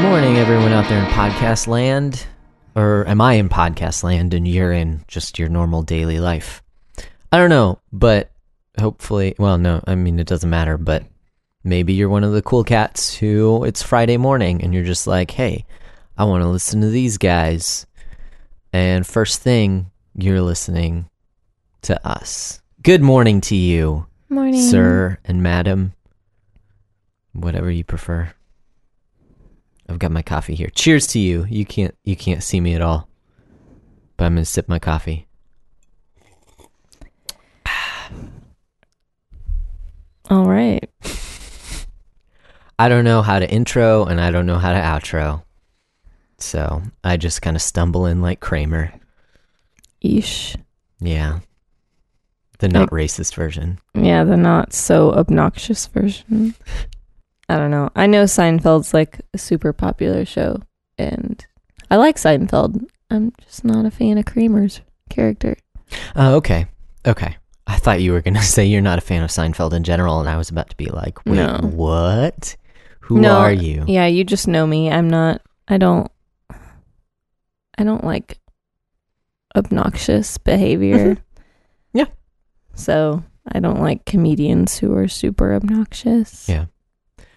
[0.00, 2.26] Good morning, everyone out there in podcast land.
[2.74, 6.62] Or am I in podcast land and you're in just your normal daily life?
[7.30, 8.32] I don't know, but
[8.78, 11.04] hopefully, well, no, I mean, it doesn't matter, but
[11.64, 15.32] maybe you're one of the cool cats who it's Friday morning and you're just like,
[15.32, 15.66] hey,
[16.16, 17.86] I want to listen to these guys.
[18.72, 21.10] And first thing, you're listening
[21.82, 22.62] to us.
[22.82, 24.58] Good morning to you, Morning.
[24.62, 25.92] sir and madam,
[27.34, 28.32] whatever you prefer.
[29.90, 30.70] I've got my coffee here.
[30.72, 31.46] Cheers to you.
[31.50, 33.08] You can't you can't see me at all,
[34.16, 35.26] but I'm gonna sip my coffee.
[40.30, 40.88] All right.
[42.78, 45.42] I don't know how to intro and I don't know how to outro,
[46.38, 48.92] so I just kind of stumble in like Kramer.
[50.04, 50.56] Eesh.
[51.00, 51.40] Yeah,
[52.60, 53.80] the not racist version.
[53.94, 56.54] Yeah, the not so obnoxious version.
[57.50, 57.90] I don't know.
[57.96, 60.60] I know Seinfeld's like a super popular show,
[60.98, 61.44] and
[61.90, 62.86] I like Seinfeld.
[63.10, 65.56] I'm just not a fan of Kramer's character.
[66.14, 66.66] Oh, okay,
[67.04, 67.36] okay.
[67.66, 70.28] I thought you were gonna say you're not a fan of Seinfeld in general, and
[70.28, 71.58] I was about to be like, wait, No.
[71.62, 72.56] what?
[73.00, 73.84] Who No, are you?
[73.88, 74.88] Yeah, you just know me.
[74.90, 75.42] I'm not.
[75.66, 76.08] I don't.
[77.78, 78.38] I don't like
[79.56, 81.14] obnoxious behavior.
[81.16, 81.22] Mm-hmm.
[81.92, 82.04] Yeah.
[82.74, 86.48] So I don't like comedians who are super obnoxious.
[86.48, 86.66] Yeah.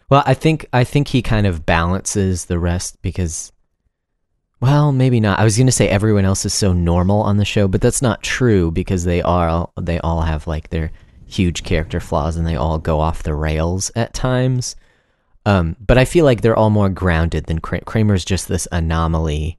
[0.09, 3.51] Well, I think I think he kind of balances the rest because
[4.61, 5.39] well, maybe not.
[5.39, 8.01] I was going to say everyone else is so normal on the show, but that's
[8.01, 10.91] not true because they are they all have like their
[11.25, 14.75] huge character flaws and they all go off the rails at times.
[15.45, 19.57] Um, but I feel like they're all more grounded than Kra- Kramer's just this anomaly.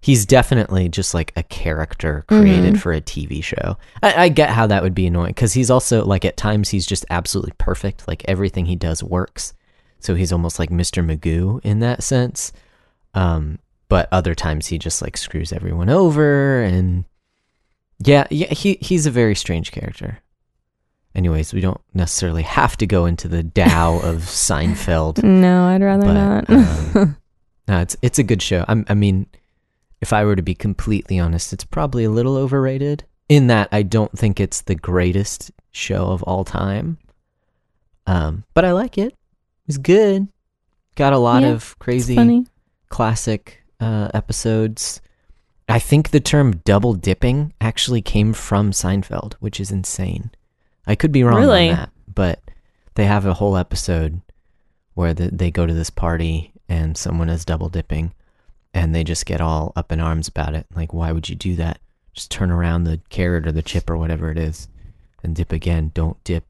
[0.00, 2.80] He's definitely just like a character created Mhm.
[2.80, 3.76] for a TV show.
[4.02, 6.86] I, I get how that would be annoying because he's also like at times he's
[6.86, 8.08] just absolutely perfect.
[8.08, 9.52] Like everything he does works.
[10.00, 11.04] So he's almost like Mr.
[11.04, 12.52] Magoo in that sense.
[13.14, 17.04] Um, but other times he just like screws everyone over and
[17.98, 20.20] yeah, yeah, he he's a very strange character.
[21.14, 25.22] Anyways, we don't necessarily have to go into the Tao of Seinfeld.
[25.24, 26.50] No, I'd rather But, not.
[26.50, 27.16] um,
[27.68, 28.64] No, it's it's a good show.
[28.68, 29.26] I'm, I mean,
[30.00, 33.04] if I were to be completely honest, it's probably a little overrated.
[33.28, 36.98] In that, I don't think it's the greatest show of all time.
[38.06, 39.14] Um, but I like it.
[39.68, 40.28] It's good.
[40.96, 42.46] Got a lot Yeah, of crazy funny.
[42.88, 45.00] classic uh, episodes.
[45.68, 50.30] I think the term double dipping actually came from Seinfeld, which is insane.
[50.86, 51.70] I could be wrong Really?
[51.70, 52.40] on that, but
[52.96, 54.20] they have a whole episode
[54.94, 58.12] where the, they go to this party and someone is double dipping
[58.74, 60.66] and they just get all up in arms about it.
[60.74, 61.78] Like, why would you do that?
[62.12, 64.66] Just turn around the carrot or the chip or whatever it is
[65.22, 65.92] and dip again.
[65.94, 66.44] Don't dip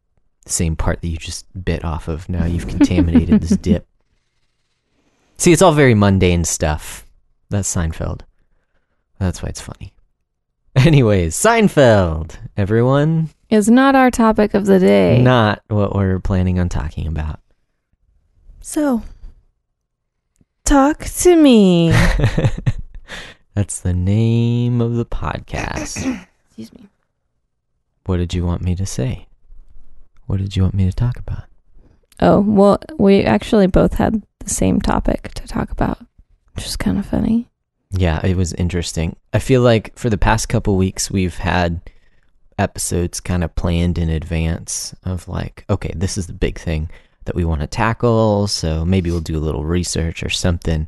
[0.44, 2.28] the same part that you just bit off of.
[2.28, 3.86] Now you've contaminated this dip.
[5.36, 7.06] See, it's all very mundane stuff.
[7.48, 8.22] That's Seinfeld.
[9.18, 9.92] That's why it's funny.
[10.76, 13.30] Anyways, Seinfeld, everyone.
[13.48, 15.20] Is not our topic of the day.
[15.20, 17.40] Not what we're planning on talking about.
[18.60, 19.02] So,
[20.64, 21.90] talk to me.
[23.54, 26.22] That's the name of the podcast.
[26.46, 26.88] Excuse me.
[28.06, 29.26] What did you want me to say?
[30.30, 31.42] What did you want me to talk about?
[32.20, 35.98] Oh, well, we actually both had the same topic to talk about,
[36.54, 37.48] which is kind of funny.
[37.90, 39.16] Yeah, it was interesting.
[39.32, 41.80] I feel like for the past couple weeks, we've had
[42.60, 46.90] episodes kind of planned in advance of like, okay, this is the big thing
[47.24, 48.46] that we want to tackle.
[48.46, 50.86] So maybe we'll do a little research or something.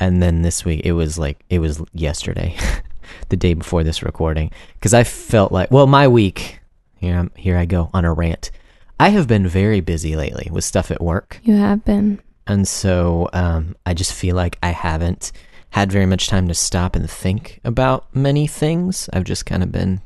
[0.00, 2.56] And then this week, it was like, it was yesterday,
[3.28, 4.50] the day before this recording.
[4.72, 6.60] Because I felt like, well, my week,
[6.96, 8.50] here, I'm, here I go on a rant.
[9.00, 11.40] I have been very busy lately with stuff at work.
[11.42, 12.20] You have been.
[12.46, 15.32] And so um, I just feel like I haven't
[15.70, 19.08] had very much time to stop and think about many things.
[19.12, 20.00] I've just kind of been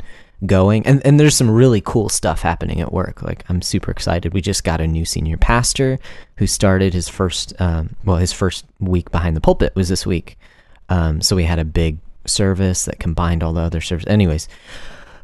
[0.44, 0.84] going.
[0.86, 3.22] And, and there's some really cool stuff happening at work.
[3.22, 4.34] Like, I'm super excited.
[4.34, 5.98] We just got a new senior pastor
[6.36, 10.36] who started his first, um, well, his first week behind the pulpit was this week.
[10.88, 14.10] Um, so we had a big service that combined all the other services.
[14.10, 14.48] Anyways,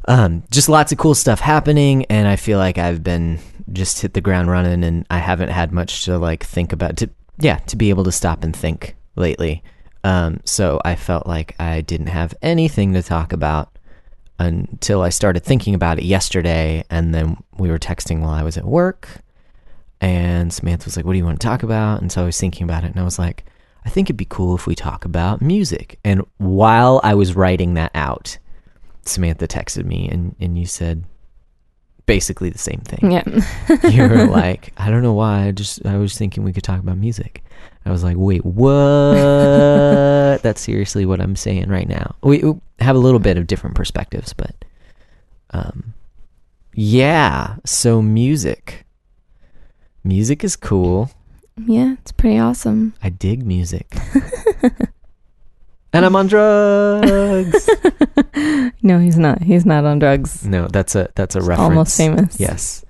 [0.09, 2.07] um, just lots of cool stuff happening.
[2.07, 3.39] And I feel like I've been
[3.73, 7.11] just hit the ground running and I haven't had much to like think about to
[7.39, 9.63] yeah, to be able to stop and think lately.
[10.03, 13.79] Um, so I felt like I didn't have anything to talk about
[14.39, 18.57] until I started thinking about it yesterday and then we were texting while I was
[18.57, 19.09] at work
[20.01, 22.01] and Samantha was like, What do you want to talk about?
[22.01, 23.45] And so I was thinking about it and I was like,
[23.85, 25.99] I think it'd be cool if we talk about music.
[26.05, 28.39] And while I was writing that out,
[29.09, 31.05] Samantha texted me and, and you said,
[32.09, 33.13] basically the same thing.
[33.13, 33.23] Yeah.
[33.91, 35.47] you were like, I don't know why.
[35.47, 37.45] I just I was thinking we could talk about music.
[37.85, 40.43] I was like, wait, what?
[40.43, 42.17] That's seriously what I'm saying right now.
[42.23, 44.55] We, we have a little bit of different perspectives, but
[45.51, 45.95] um,
[46.75, 47.57] yeah.
[47.65, 48.87] So music,
[50.03, 51.11] music is cool.
[51.57, 52.95] yeah, it's pretty awesome.
[53.03, 53.95] I dig music,
[55.99, 57.69] and I'm on drugs.
[58.83, 59.43] No, he's not.
[59.43, 60.47] He's not on drugs.
[60.47, 61.61] no, that's a that's a reference.
[61.61, 62.39] Almost famous.
[62.41, 62.85] Yes.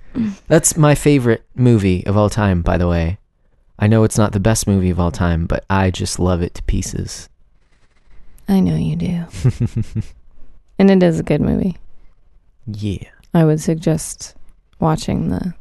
[0.47, 3.17] That's my favorite movie of all time, by the way.
[3.79, 6.53] I know it's not the best movie of all time, but I just love it
[6.55, 7.27] to pieces.
[8.47, 9.25] I know you do.
[10.79, 11.77] and it is a good movie.
[12.67, 13.09] yeah.
[13.33, 14.35] I would suggest
[14.79, 15.53] watching the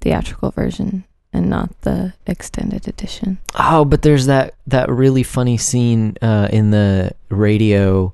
[0.00, 3.38] theatrical version and not the extended edition.
[3.58, 8.12] Oh, but there's that that really funny scene uh, in the radio.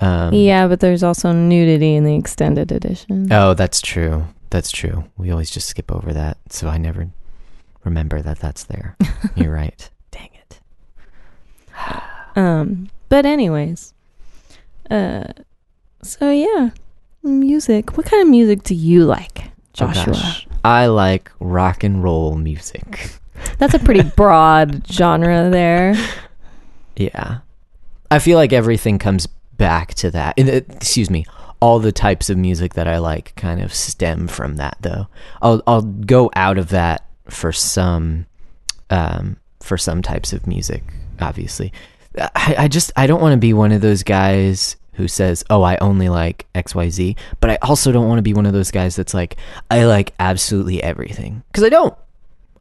[0.00, 3.32] Um, yeah, but there's also nudity in the extended edition.
[3.32, 4.26] Oh, that's true.
[4.50, 5.04] That's true.
[5.16, 7.08] We always just skip over that, so I never
[7.84, 8.96] remember that that's there.
[9.36, 9.88] You're right.
[10.10, 10.60] Dang it.
[12.36, 13.94] Um, but anyways,
[14.90, 15.24] uh,
[16.02, 16.70] so yeah,
[17.22, 17.96] music.
[17.96, 20.12] What kind of music do you like, Oh, Joshua?
[20.14, 20.46] gosh.
[20.64, 23.10] I like rock and roll music.
[23.58, 25.94] That's a pretty broad genre there.
[26.96, 27.40] Yeah.
[28.10, 30.38] I feel like everything comes back to that.
[30.38, 31.26] Uh, Excuse me.
[31.60, 35.08] All the types of music that I like kind of stem from that though.
[35.40, 38.26] I'll I'll go out of that for some
[38.90, 40.82] um for some types of music,
[41.20, 41.72] obviously.
[42.18, 45.62] I, I just I don't want to be one of those guys who says, "Oh,
[45.62, 48.96] I only like XYZ," but I also don't want to be one of those guys
[48.96, 49.36] that's like,
[49.70, 51.94] "I like absolutely everything." Cuz I don't.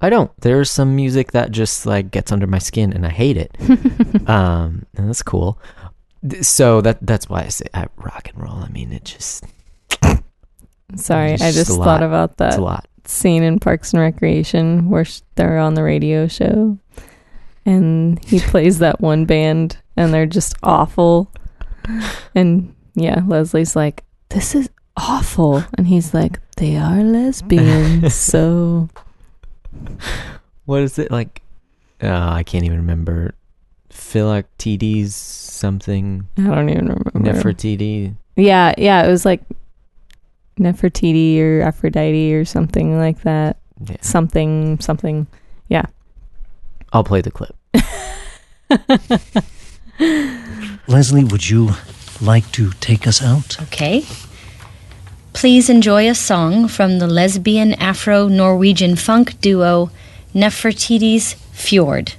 [0.01, 0.31] I don't.
[0.41, 3.55] There's some music that just like gets under my skin and I hate it.
[4.29, 5.57] um, and that's cool.
[6.41, 8.57] So that that's why I say I rock and roll.
[8.63, 9.45] I mean, it just
[10.95, 12.87] Sorry, It's I just just thought about it's that a lot.
[13.05, 16.77] scene in Parks and Recreation where sh- they're on the radio show
[17.65, 21.31] and he plays that one band and they're just awful.
[22.35, 25.63] And yeah, Leslie's like, This is awful.
[25.77, 28.13] And he's like, They are lesbians.
[28.31, 28.89] so
[30.65, 31.41] What is it like?
[32.01, 33.35] Uh, I can't even remember.
[33.89, 36.27] Philoctetes something.
[36.37, 37.19] I don't even remember.
[37.19, 38.15] Nefertiti.
[38.35, 39.41] Yeah, yeah, it was like
[40.59, 43.57] Nefertiti or Aphrodite or something like that.
[43.87, 43.97] Yeah.
[44.01, 45.27] Something, something.
[45.67, 45.85] Yeah.
[46.91, 47.55] I'll play the clip.
[50.87, 51.71] Leslie, would you
[52.21, 53.61] like to take us out?
[53.63, 54.05] Okay.
[55.33, 59.89] Please enjoy a song from the lesbian Afro Norwegian funk duo
[60.33, 62.13] Nefertiti's Fjord.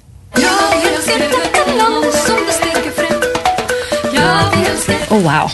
[5.17, 5.49] Oh, wow.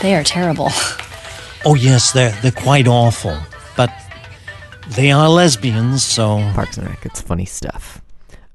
[0.00, 0.68] They are terrible.
[1.64, 3.36] Oh, yes, they're, they're quite awful,
[3.76, 3.90] but
[4.88, 6.38] they are lesbians, so.
[6.54, 7.06] Parks and Rec.
[7.06, 8.01] It's funny stuff.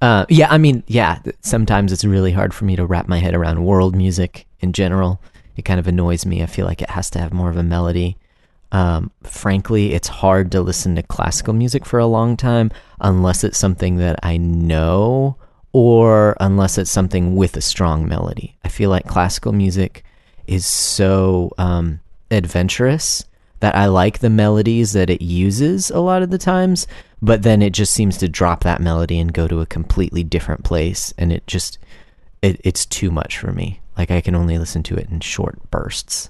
[0.01, 1.19] Uh, yeah, I mean, yeah.
[1.41, 5.21] Sometimes it's really hard for me to wrap my head around world music in general.
[5.55, 6.43] It kind of annoys me.
[6.43, 8.17] I feel like it has to have more of a melody.
[8.71, 13.57] Um, frankly, it's hard to listen to classical music for a long time unless it's
[13.57, 15.37] something that I know
[15.73, 18.57] or unless it's something with a strong melody.
[18.63, 20.03] I feel like classical music
[20.47, 23.25] is so um, adventurous
[23.59, 26.87] that I like the melodies that it uses a lot of the times,
[27.21, 30.63] but then it just seems to drop that melody and go to a completely different
[30.63, 31.79] place, and it just
[32.41, 33.81] it, it's too much for me.
[33.97, 36.29] Like I can only listen to it in short bursts.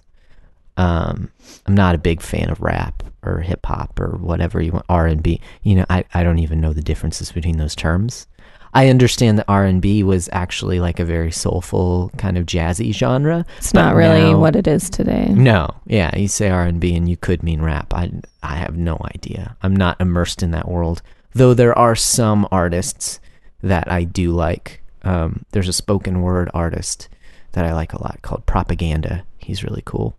[0.77, 1.31] Um,
[1.65, 5.07] I'm not a big fan of rap or hip hop or whatever you want R
[5.07, 5.41] and B.
[5.63, 8.27] You know, I, I don't even know the differences between those terms.
[8.73, 12.93] I understand that R and B was actually like a very soulful kind of jazzy
[12.93, 13.45] genre.
[13.57, 15.27] It's not really now- what it is today.
[15.29, 17.93] no, yeah, you say R and B, and you could mean rap.
[17.93, 18.11] I
[18.43, 19.55] I have no idea.
[19.61, 21.01] I'm not immersed in that world.
[21.33, 23.19] Though there are some artists
[23.61, 24.81] that I do like.
[25.03, 27.07] Um, there's a spoken word artist
[27.53, 29.23] that I like a lot called Propaganda.
[29.37, 30.17] He's really cool.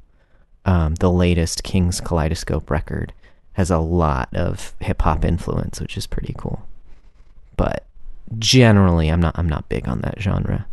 [0.64, 3.12] Um, the latest King's Kaleidoscope record
[3.55, 6.62] has a lot of hip hop influence, which is pretty cool.
[7.57, 7.85] But
[8.38, 10.66] generally, I'm not I'm not big on that genre.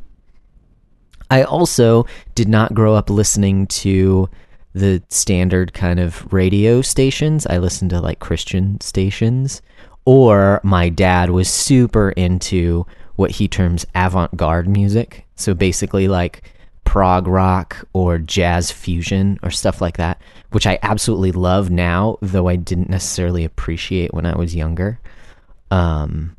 [1.30, 4.30] I also did not grow up listening to
[4.74, 7.48] the standard kind of radio stations.
[7.48, 9.62] I listened to like Christian stations,
[10.06, 12.86] or my dad was super into
[13.16, 15.26] what he terms avant garde music.
[15.36, 16.52] So basically, like
[16.84, 20.22] prog rock or jazz fusion or stuff like that,
[20.52, 25.00] which I absolutely love now, though I didn't necessarily appreciate when I was younger.
[25.72, 26.38] Um,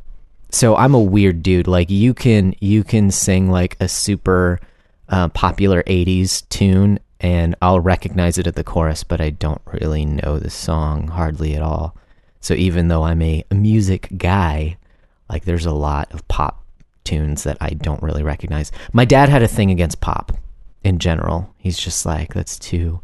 [0.50, 1.66] so I'm a weird dude.
[1.66, 4.60] Like you can you can sing like a super
[5.08, 10.04] uh, popular '80s tune, and I'll recognize it at the chorus, but I don't really
[10.04, 11.96] know the song hardly at all.
[12.40, 14.76] So even though I'm a music guy,
[15.28, 16.62] like there's a lot of pop
[17.04, 18.72] tunes that I don't really recognize.
[18.92, 20.32] My dad had a thing against pop
[20.84, 21.52] in general.
[21.58, 23.00] He's just like that's too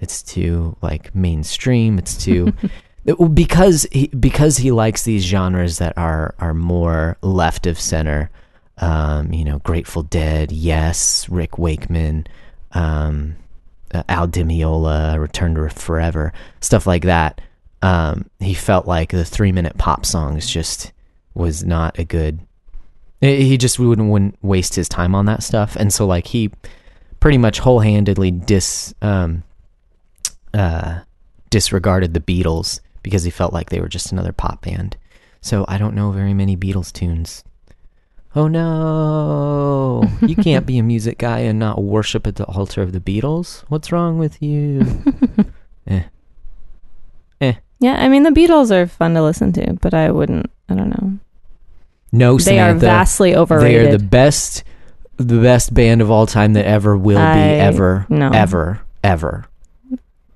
[0.00, 2.52] it's too like mainstream, it's too
[3.04, 8.30] because he because he likes these genres that are are more left of center.
[8.78, 12.26] Um, you know, Grateful Dead, Yes, Rick Wakeman,
[12.72, 13.36] um,
[13.92, 17.40] uh, Al Di Meola, Return to Forever, stuff like that.
[17.82, 20.92] Um, he felt like the three minute pop songs just
[21.34, 22.40] was not a good.
[23.20, 26.50] He he just wouldn't wouldn't waste his time on that stuff, and so like he
[27.20, 29.44] pretty much whole handedly dis um,
[30.52, 31.00] uh,
[31.50, 34.96] disregarded the Beatles because he felt like they were just another pop band.
[35.40, 37.44] So I don't know very many Beatles tunes.
[38.34, 40.02] Oh no!
[40.26, 43.62] You can't be a music guy and not worship at the altar of the Beatles.
[43.68, 44.82] What's wrong with you?
[47.40, 47.52] Eh.
[47.80, 50.50] Yeah, I mean the Beatles are fun to listen to, but I wouldn't.
[50.68, 51.18] I don't know.
[52.12, 52.86] No, They are Samantha.
[52.86, 54.62] vastly They are the best,
[55.16, 58.30] the best band of all time that ever will I- be, ever, no.
[58.32, 59.44] ever, ever.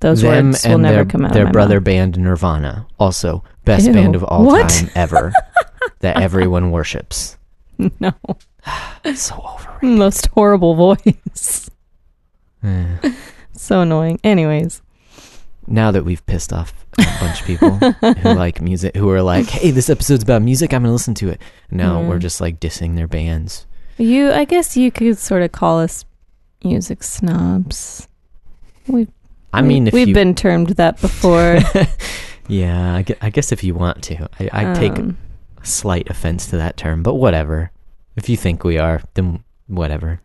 [0.01, 1.85] Those Them words will and never their, come out their of my brother mouth.
[1.85, 3.93] band Nirvana, also best Ew.
[3.93, 4.69] band of all What?
[4.69, 5.33] time ever,
[6.01, 7.37] that everyone worships.
[7.79, 8.13] No,
[9.15, 9.99] So overrated.
[9.99, 11.69] most horrible voice.
[12.63, 13.13] Eh.
[13.53, 14.21] so annoying.
[14.25, 14.83] Anyways,
[15.67, 19.47] now that we've pissed off a bunch of people who like music, who are like,
[19.47, 20.73] "Hey, this episode's about music.
[20.73, 21.41] I'm gonna listen to it."
[21.71, 22.09] Now Mhm.
[22.09, 23.67] we're just like dissing their bands.
[23.97, 24.31] you.
[24.33, 26.05] I guess you could sort of call us
[26.65, 28.07] music snobs.
[28.87, 29.09] We've.
[29.53, 31.59] I mean, if we've you, been termed that before.
[32.49, 35.17] yeah, I gue- I guess if you want to, I, I take Um,
[35.63, 37.71] slight offense to that term, but whatever.
[38.17, 40.21] If you think we are, then whatever.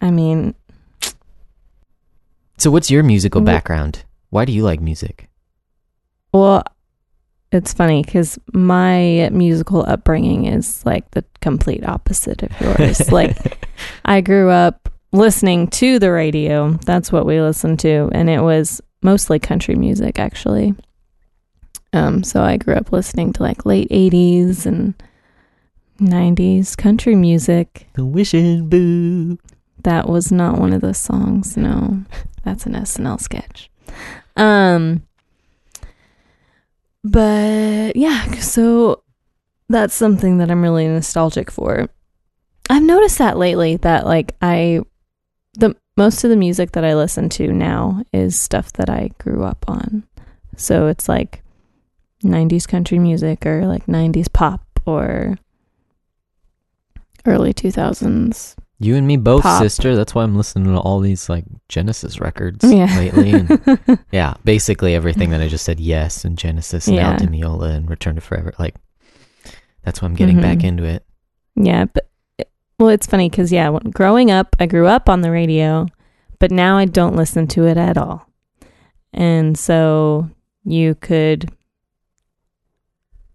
[0.00, 0.54] I mean,
[2.58, 4.04] So, what's your musical background?
[4.30, 5.28] Why do you like music?
[6.32, 6.62] well,
[7.50, 13.12] it's funny because my musical upbringing is like the complete opposite of yours.
[13.18, 13.66] like,
[14.06, 14.81] I grew up
[15.12, 16.72] listening to the radio.
[16.84, 20.74] That's what we listened to, and it was mostly country music, actually.
[21.92, 24.94] Um, so I grew up listening to like late '80s and
[26.00, 27.86] '90s country music.
[27.94, 29.38] the wishing boo.
[29.84, 31.56] That was not one of the songs.
[31.56, 32.04] No,
[32.44, 33.70] that's an SNL sketch.
[34.36, 35.02] Um,
[37.04, 39.02] but yeah, so
[39.68, 41.88] that's something that I'm really nostalgic for.
[42.70, 44.80] I've noticed that lately that like I
[45.96, 49.64] most of the music that I listen to now is stuff that I grew up
[49.68, 50.04] on.
[50.56, 51.42] So it's like
[52.24, 55.36] 90s country music or like 90s pop or
[57.26, 59.62] early 2000s You and me both, Pop.
[59.62, 59.94] sister.
[59.94, 62.86] That's why I'm listening to all these like Genesis records Yeah.
[62.96, 63.30] lately.
[63.32, 63.78] And
[64.12, 67.18] yeah, basically everything that I just said, yes, and Genesis and Yeah.
[67.44, 68.52] Al and Return to Forever.
[68.58, 68.74] Like,
[69.84, 70.64] that's why I'm getting back Mhm.
[70.64, 71.04] into it.
[71.54, 72.08] Yeah, but
[72.82, 75.86] well, it's funny because yeah, growing up, I grew up on the radio,
[76.40, 78.26] but now I don't listen to it at all.
[79.12, 80.28] And so
[80.64, 81.48] you could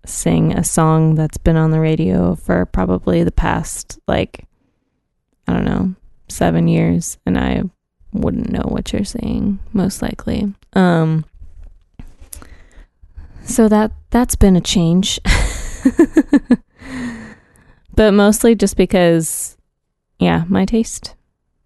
[0.06, 4.44] sing a song that's been on the radio for probably the past like
[5.48, 5.96] I don't know
[6.27, 7.63] seven years, and I
[8.12, 10.54] wouldn't know what you're saying most likely.
[10.74, 11.24] Um,
[13.46, 15.22] so that that's been a change.
[17.98, 19.58] but mostly just because
[20.20, 21.16] yeah my taste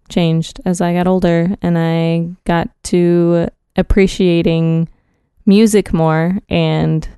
[0.08, 3.46] changed as i got older and i got to
[3.76, 4.88] appreciating
[5.46, 7.08] music more and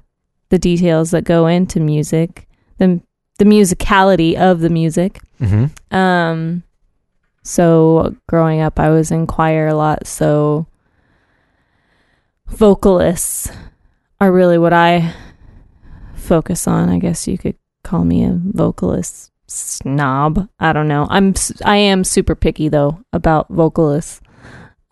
[0.50, 2.46] the details that go into music
[2.78, 3.00] the
[3.38, 5.94] the musicality of the music Mm-hmm.
[5.96, 6.62] um
[7.42, 10.66] so growing up i was in choir a lot so
[12.46, 13.50] vocalists
[14.20, 15.12] are really what i
[16.14, 20.48] focus on i guess you could call me a vocalist snob.
[20.58, 21.06] I don't know.
[21.10, 24.20] I'm i am super picky though about vocalists.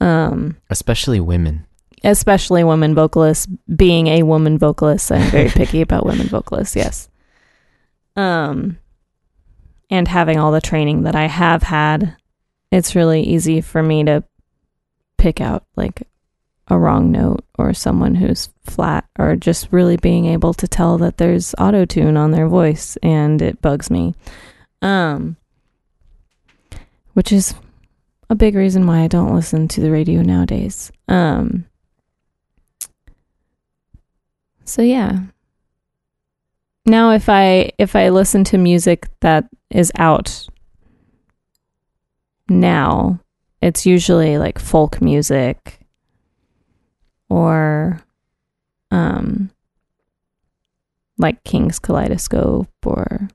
[0.01, 1.67] Um Especially women.
[2.05, 3.47] especially women vocalists.
[3.75, 7.09] Being a woman vocalist i'm very picky about women vocalists yes.
[8.15, 8.79] Um
[9.91, 12.17] and having all the training that i have had
[12.71, 14.25] it's really easy for me to
[15.19, 16.03] pick out like
[16.69, 21.17] a wrong note or someone who's flat or just really being able to tell that
[21.17, 24.15] there's auto tune on their voice and it bugs me
[24.83, 25.37] um
[27.15, 27.55] which is
[28.31, 30.91] a big reason why I don't listen to the radio nowadays.
[31.07, 31.67] Um
[34.65, 35.21] So yeah.
[36.87, 40.47] Now if I if I listen to music that is out
[42.49, 43.21] now,
[43.61, 45.81] it's usually like folk music
[47.29, 48.01] or
[48.93, 49.51] um
[51.19, 53.29] like King's Kaleidoscope or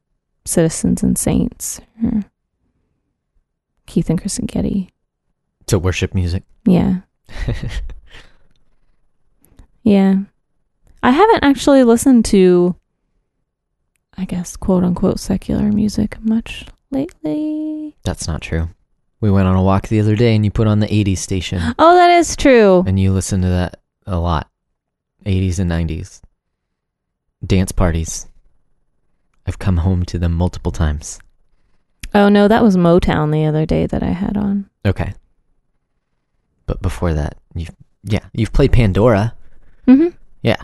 [0.46, 2.24] Citizens and Saints or
[3.86, 4.90] Keith and Kristyn Getty.
[5.68, 6.44] To worship music.
[6.66, 7.00] Yeah.
[9.84, 10.16] Yeah.
[11.04, 12.76] I haven't actually listened to
[14.18, 17.96] I guess quote unquote secular music much lately.
[18.04, 18.70] That's not true.
[19.22, 21.62] We went on a walk the other day and you put on the 80s station
[21.80, 22.84] Oh, that is true.
[22.86, 24.50] and you listened to that a lot.
[25.27, 26.22] 80s and 90s.
[27.46, 28.27] Dance parties.
[29.46, 31.19] I've come home to them multiple times.
[32.15, 34.69] Oh no, that was Motown the other day that I had on.
[34.86, 35.13] Okay.
[36.65, 39.34] But before that, you've yeah, you've played Pandora,
[39.88, 40.13] Mhm.
[40.41, 40.62] Yeah.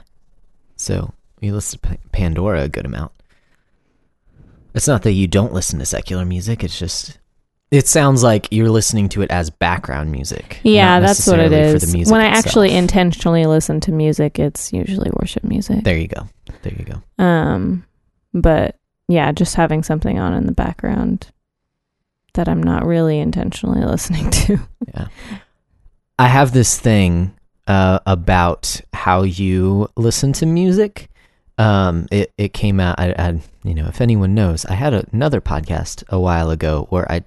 [0.75, 3.11] So you listen to Pandora a good amount.
[4.73, 7.19] It's not that you don't listen to secular music, it's just
[7.73, 10.59] it sounds like you're listening to it as background music.
[10.61, 11.81] Yeah, that's what it is.
[11.81, 15.83] For the music when I actually intentionally listen to music, it's usually worship music.
[15.83, 16.29] There you go.
[16.61, 17.23] There you go.
[17.23, 17.83] Um,
[18.31, 18.77] but
[19.07, 21.31] yeah, just having something on in the background
[22.35, 24.59] that I'm not really intentionally listening to.
[24.93, 25.07] Yeah.
[26.19, 27.33] I have this thing
[27.65, 31.09] uh, about how you listen to music.
[31.57, 35.41] Um, it, it came out, I, I, you know, if anyone knows, I had another
[35.41, 37.23] podcast a while ago where I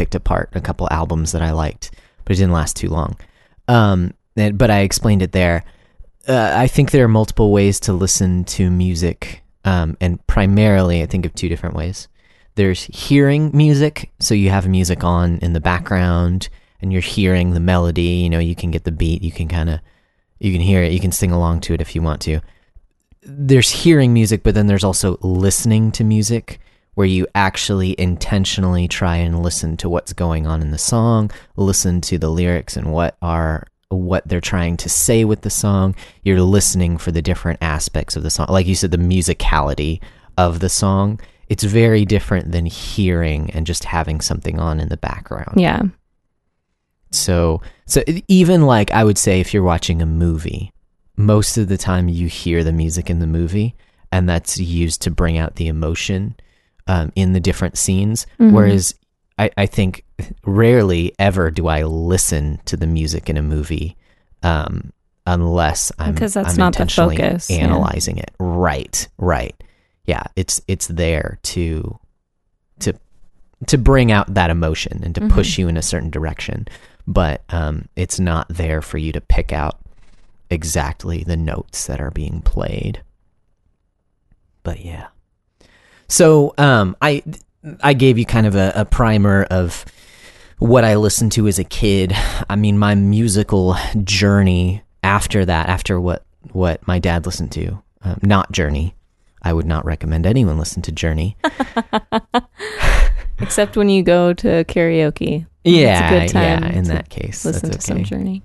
[0.00, 1.90] picked apart a couple albums that I liked,
[2.24, 3.18] but it didn't last too long.
[3.68, 5.62] Um, and, but I explained it there.
[6.26, 11.06] Uh, I think there are multiple ways to listen to music, um, and primarily I
[11.06, 12.08] think of two different ways.
[12.54, 16.48] There's hearing music, so you have music on in the background
[16.80, 19.68] and you're hearing the melody, you know, you can get the beat, you can kind
[19.68, 19.80] of
[20.38, 22.40] you can hear it, you can sing along to it if you want to.
[23.22, 26.58] There's hearing music, but then there's also listening to music
[26.94, 32.00] where you actually intentionally try and listen to what's going on in the song, listen
[32.02, 35.94] to the lyrics and what are what they're trying to say with the song.
[36.22, 38.46] You're listening for the different aspects of the song.
[38.48, 40.00] Like you said the musicality
[40.38, 41.20] of the song.
[41.48, 45.60] It's very different than hearing and just having something on in the background.
[45.60, 45.82] yeah.
[47.12, 50.72] So, so even like I would say, if you're watching a movie,
[51.16, 53.74] most of the time you hear the music in the movie,
[54.12, 56.36] and that's used to bring out the emotion
[56.90, 58.26] um, in the different scenes.
[58.40, 58.52] Mhm.
[58.52, 58.94] Whereas
[59.38, 60.04] I, I think
[60.44, 63.96] rarely ever do I listen to the music in a movie
[64.42, 64.92] um,
[65.26, 67.58] unless I'm Because that's I'm not the focus, yeah.
[67.58, 68.32] analyzing it.
[68.40, 69.54] Right, right.
[70.06, 71.98] Yeah, it's it's there to
[72.80, 72.94] to
[73.66, 75.30] to bring out that emotion and to Mhm.
[75.30, 76.66] push you in a certain direction,
[77.06, 79.78] but um, it's not there for you to pick out
[80.50, 83.02] exactly the notes that are being played.
[84.64, 85.08] But yeah.
[86.10, 87.22] So um, I
[87.82, 89.84] I gave you kind of a, a primer of
[90.58, 92.12] what I listened to as a kid.
[92.48, 98.18] I mean, my musical journey after that, after what what my dad listened to, um,
[98.22, 98.94] not Journey.
[99.42, 101.36] I would not recommend anyone listen to Journey.
[103.38, 105.46] Except when you go to karaoke.
[105.64, 106.72] Yeah, good time yeah.
[106.72, 107.80] In that case, Listen to okay.
[107.80, 108.42] some journey.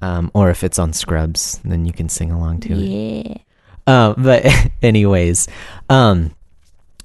[0.00, 2.78] Um, or if it's on Scrubs, then you can sing along to it.
[2.78, 3.36] Yeah.
[3.86, 4.44] Uh, but
[4.82, 5.48] anyways,
[5.88, 6.34] um,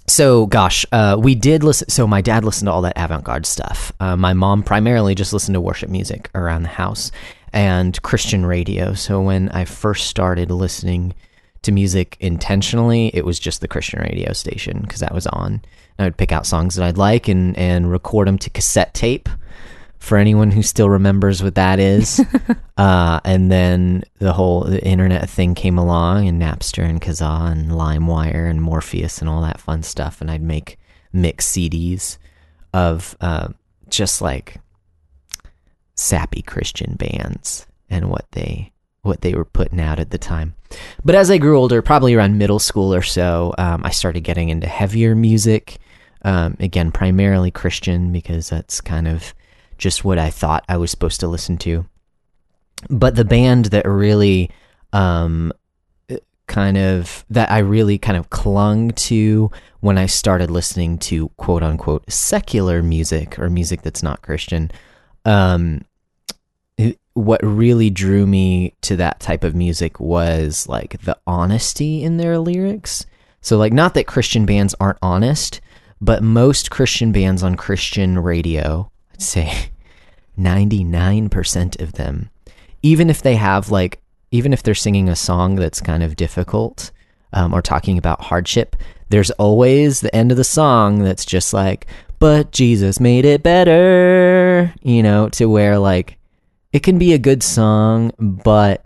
[0.07, 1.89] so gosh, uh, we did listen.
[1.89, 3.91] So my dad listened to all that avant-garde stuff.
[3.99, 7.11] Uh, my mom primarily just listened to worship music around the house
[7.53, 8.93] and Christian radio.
[8.93, 11.13] So when I first started listening
[11.61, 15.61] to music intentionally, it was just the Christian radio station because that was on.
[15.97, 19.29] I would pick out songs that I'd like and and record them to cassette tape.
[20.03, 22.19] For anyone who still remembers what that is,
[22.77, 27.71] uh, and then the whole the internet thing came along, and Napster and Kazaa and
[27.71, 30.77] LimeWire and Morpheus and all that fun stuff, and I'd make
[31.13, 32.17] mix CDs
[32.73, 33.47] of uh,
[33.87, 34.57] just like
[35.95, 40.53] sappy Christian bands and what they what they were putting out at the time.
[41.05, 44.49] But as I grew older, probably around middle school or so, um, I started getting
[44.49, 45.77] into heavier music.
[46.23, 49.33] Um, again, primarily Christian because that's kind of
[49.77, 51.85] just what I thought I was supposed to listen to.
[52.89, 54.51] But the band that really
[54.91, 55.51] um,
[56.47, 61.63] kind of that I really kind of clung to when I started listening to quote
[61.63, 64.71] unquote secular music or music that's not Christian.
[65.25, 65.85] Um,
[66.77, 72.17] it- what really drew me to that type of music was like the honesty in
[72.17, 73.05] their lyrics.
[73.39, 75.61] So, like, not that Christian bands aren't honest,
[76.01, 78.89] but most Christian bands on Christian radio,
[79.23, 79.69] say
[80.39, 82.29] 99% of them,
[82.81, 83.99] even if they have like,
[84.31, 86.91] even if they're singing a song that's kind of difficult
[87.33, 88.75] um, or talking about hardship,
[89.09, 91.87] there's always the end of the song that's just like,
[92.19, 96.17] but Jesus made it better, you know, to where like
[96.71, 98.85] it can be a good song, but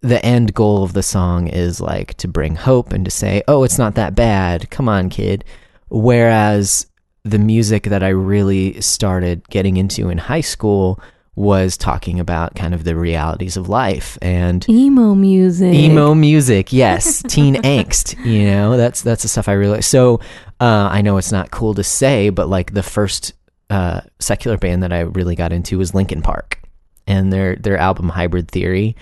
[0.00, 3.62] the end goal of the song is like to bring hope and to say, "Oh,
[3.62, 4.70] it's not that bad.
[4.70, 5.44] Come on, kid."
[5.88, 6.86] Whereas
[7.24, 11.00] the music that I really started getting into in high school
[11.34, 15.72] was talking about kind of the realities of life and Emo music.
[15.72, 17.22] emo music yes.
[17.28, 18.76] Teen angst you know?
[18.76, 20.20] That's that's the stuff i really so
[20.60, 23.32] uh, i know it's not cool to say but like the first
[23.70, 26.60] uh, secular band that i really got into was linkin park
[27.06, 28.94] and their their album hybrid theory.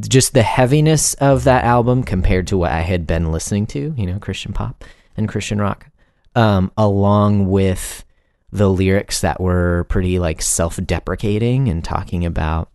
[0.00, 4.06] Just the heaviness of that album compared to what i had been listening to you
[4.06, 4.82] know christian pop
[5.16, 5.86] and christian rock
[6.34, 8.04] um, along with
[8.52, 12.70] the lyrics that were pretty like self-deprecating and talking about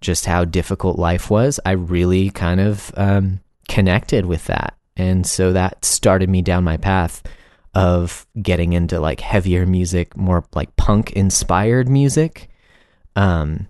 [0.00, 4.76] just how difficult life was, I really kind of um, connected with that.
[4.96, 7.22] And so that started me down my path
[7.74, 12.48] of getting into like heavier music, more like punk inspired music.
[13.14, 13.68] Um,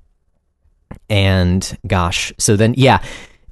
[1.09, 3.03] and gosh, so then, yeah,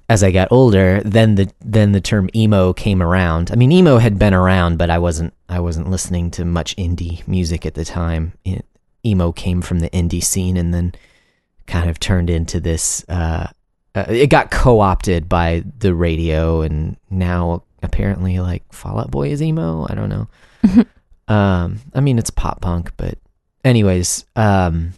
[0.08, 3.50] as I got older, then the then the term emo came around.
[3.50, 7.26] I mean, emo had been around, but I wasn't I wasn't listening to much indie
[7.26, 8.32] music at the time.
[8.44, 8.66] It,
[9.04, 10.94] emo came from the indie scene, and then
[11.66, 13.04] kind of turned into this.
[13.08, 13.48] Uh,
[13.94, 19.30] uh, it got co opted by the radio, and now apparently, like Fall Out Boy
[19.30, 19.86] is emo.
[19.88, 20.28] I don't know.
[21.34, 23.16] um, I mean, it's pop punk, but
[23.64, 24.92] anyways, um,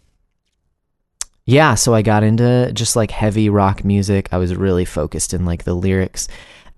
[1.46, 4.28] yeah, so I got into just like heavy rock music.
[4.32, 6.28] I was really focused in like the lyrics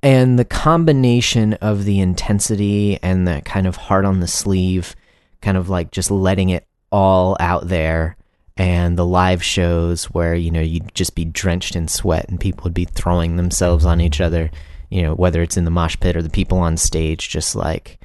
[0.02, 4.94] and the combination of the intensity and the kind of heart on the sleeve,
[5.40, 8.16] kind of like just letting it all out there
[8.56, 12.64] and the live shows where you know you'd just be drenched in sweat and people
[12.64, 14.50] would be throwing themselves on each other
[14.90, 18.00] you know whether it's in the mosh pit or the people on stage just like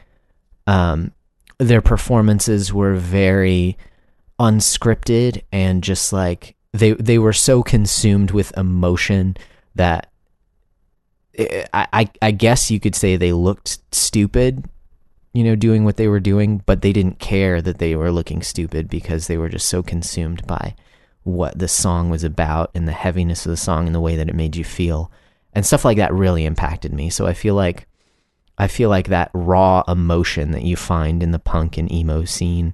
[0.67, 1.11] um
[1.57, 3.77] their performances were very
[4.43, 9.37] unscripted and just like they they were so consumed with emotion
[9.75, 10.11] that
[11.37, 14.65] eh, I, I I guess you could say they looked stupid,
[15.33, 18.41] you know, doing what they were doing, but they didn't care that they were looking
[18.41, 20.75] stupid because they were just so consumed by
[21.23, 24.27] what the song was about and the heaviness of the song and the way that
[24.27, 25.09] it made you feel.
[25.53, 27.09] And stuff like that really impacted me.
[27.09, 27.87] So I feel like
[28.57, 32.73] I feel like that raw emotion that you find in the punk and emo scene,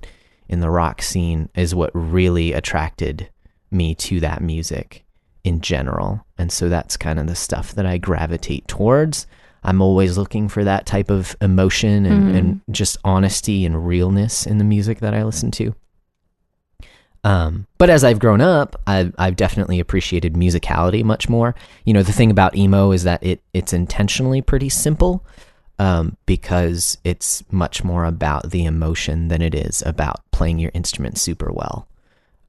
[0.50, 3.30] in the rock scene, is what really attracted
[3.72, 5.06] me to that music
[5.44, 6.26] in general.
[6.38, 9.28] And so that's kind of the stuff that I gravitate towards.
[9.64, 12.38] I'm always looking for that type of emotion and, Mhm.
[12.38, 15.76] and just honesty and realness in the music that I listen to.
[17.24, 21.54] Um, but as I've grown up, I've, I've definitely appreciated musicality much more.
[21.84, 25.26] You know, the thing about emo is that it it's intentionally pretty simple
[25.80, 31.18] um, because it's much more about the emotion than it is about playing your instrument
[31.18, 31.88] super well.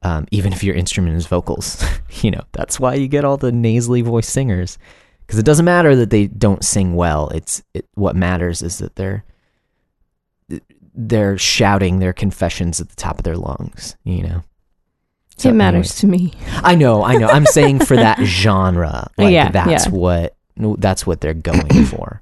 [0.03, 1.83] Um, even if your instrument is vocals,
[2.21, 4.77] you know, that's why you get all the nasally voice singers
[5.25, 7.29] because it doesn't matter that they don't sing well.
[7.29, 9.23] It's it, what matters is that they're
[10.93, 13.95] they're shouting their confessions at the top of their lungs.
[14.03, 14.43] You know,
[15.37, 16.33] So it matters to me.
[16.63, 17.27] I know, I know.
[17.27, 19.91] I'm saying for that genre, like Yeah, that's yeah.
[19.91, 22.21] what that's what they're going for.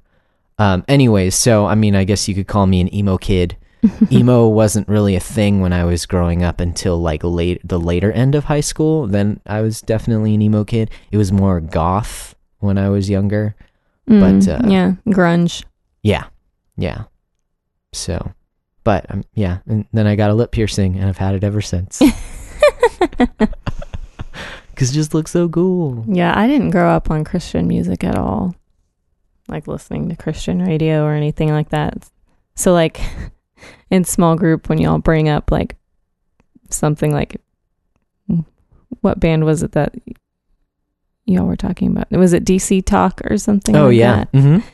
[0.60, 3.56] Um, anyways, so I mean, I guess you could call me an emo kid.
[4.12, 8.12] emo wasn't really a thing when I was growing up until like late the later
[8.12, 9.06] end of high school.
[9.06, 10.90] Then I was definitely an emo kid.
[11.10, 13.56] It was more goth when I was younger.
[14.06, 15.64] Mm, uh, yeah, grunge.
[16.02, 16.24] Yeah,
[16.76, 17.04] yeah.
[17.94, 18.32] So,
[18.84, 21.62] but um, yeah, and then I got a lip piercing, and I've had it ever
[21.62, 22.02] since.
[24.76, 26.04] Cause it just looks so cool.
[26.06, 28.54] Yeah, I didn't grow up on Christian music at all.
[29.50, 32.08] Like listening to Christian radio or anything like that.
[32.56, 33.00] So like
[33.90, 35.76] in small group when y'all bring up like
[36.70, 37.36] something like
[39.02, 39.94] what band was it that
[41.26, 42.10] y'all were talking about?
[42.10, 44.32] Was it DC Talk or something Oh like yeah, that?
[44.32, 44.66] mm-hmm.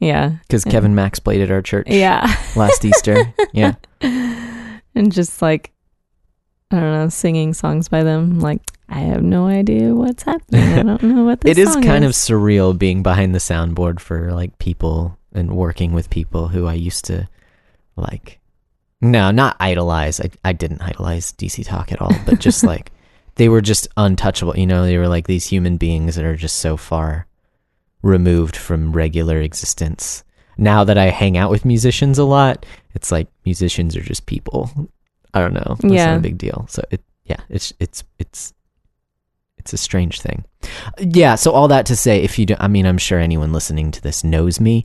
[0.00, 0.36] Yeah.
[0.42, 0.72] Because Yeah.
[0.72, 2.26] Kevin Max played at our church Yeah.
[2.54, 3.32] last Easter.
[3.52, 5.72] Yeah, and just like
[6.70, 8.40] I don't know, singing songs by them.
[8.40, 10.62] Like I have no idea what's happening.
[10.62, 14.32] I don't know what this it is kind of surreal being behind the soundboard for
[14.32, 17.28] like people and working with people who I used to
[17.96, 18.38] like.
[19.00, 20.20] No, not idolize.
[20.20, 22.92] I I didn't idolize DC Talk at all, but just like
[23.34, 24.56] they were just untouchable.
[24.56, 27.26] You know, they were like these human beings that are just so far
[28.02, 30.22] removed from regular existence.
[30.58, 34.70] Now that I hang out with musicians a lot, it's like musicians are just people.
[35.34, 35.76] I don't know.
[35.80, 36.06] It's Yeah.
[36.12, 36.66] not a big deal.
[36.70, 38.54] So it yeah, it's it's it's
[39.66, 40.44] it's a strange thing.
[40.98, 43.90] Yeah, so all that to say if you do, I mean I'm sure anyone listening
[43.90, 44.84] to this knows me.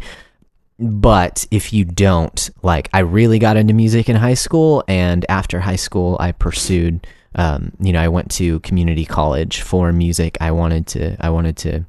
[0.81, 5.59] but if you don't, like, I really got into music in high school, and after
[5.59, 7.05] high school, I pursued.
[7.35, 10.37] Um, you know, I went to community college for music.
[10.41, 11.15] I wanted to.
[11.23, 11.85] I wanted to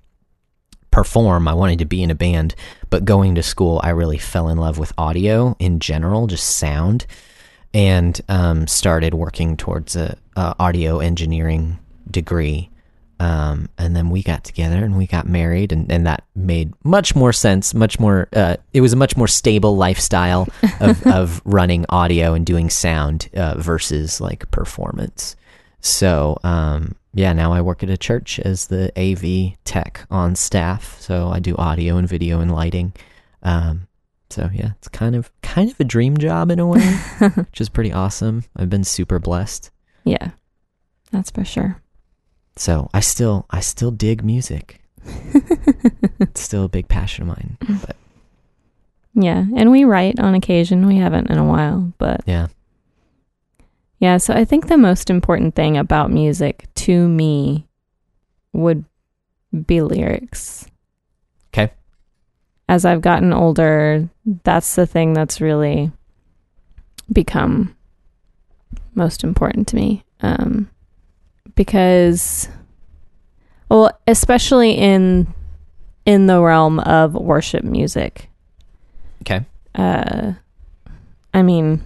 [0.91, 1.49] perform.
[1.49, 2.55] I wanted to be in a band,
[2.91, 7.07] but going to school, I really fell in love with audio in general, just sound,
[7.73, 11.79] and um, started working towards a, a audio engineering
[12.11, 12.69] degree.
[13.23, 17.15] Um, and then we got together and we got married, and, and that made much
[17.15, 17.73] more sense.
[17.73, 20.49] Much more, uh, it was a much more stable lifestyle
[20.81, 25.37] of, of running audio and doing sound uh, versus like performance.
[25.79, 31.01] So, um, yeah, now I work at a church as the AV tech on staff.
[31.01, 32.93] So I do audio and video and lighting.
[33.45, 33.87] Um,
[34.31, 36.81] so yeah, it's kind of kind of a dream job in a way,
[37.37, 38.43] which is pretty awesome.
[38.57, 39.71] I've been super blessed.
[40.03, 40.31] Yeah,
[41.13, 41.81] that's for sure.
[42.57, 44.81] So I still I still dig music.
[46.21, 47.57] it's still a big passion of mine.
[47.85, 47.97] But
[49.15, 50.87] Yeah, and we write on occasion.
[50.87, 52.49] We haven't in a while, but yeah,
[53.99, 54.19] yeah.
[54.19, 57.67] So I think the most important thing about music to me
[58.53, 58.85] would
[59.67, 60.67] be lyrics.
[61.53, 61.73] Okay.
[62.69, 64.09] As I've gotten older,
[64.45, 65.91] that's the thing that's really
[67.13, 67.77] become
[68.95, 70.05] most important to me.
[70.21, 70.71] Um,
[71.67, 72.49] because,
[73.69, 75.33] well, especially in
[76.05, 78.29] in the realm of worship music.
[79.23, 79.45] okay,
[79.77, 80.33] Uh,
[81.33, 81.81] I mean,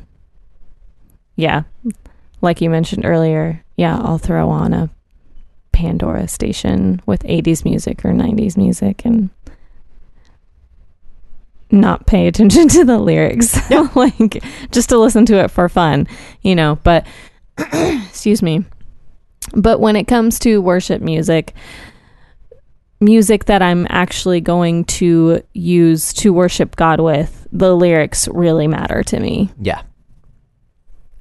[1.37, 1.65] yeah,
[2.41, 4.89] like you mentioned earlier, yeah, I'll throw on a
[5.73, 9.29] Pandora station with 80s music or 90s music and
[11.71, 13.59] not pay attention to the lyrics.
[13.95, 16.09] like just to listen to it for fun,
[16.41, 17.07] you know, but
[17.59, 18.65] excuse me.
[19.55, 21.55] But when it comes to worship music,
[23.01, 29.03] music that I'm actually going to use to worship God with, the lyrics really matter
[29.05, 29.51] to me.
[29.61, 29.83] yeah,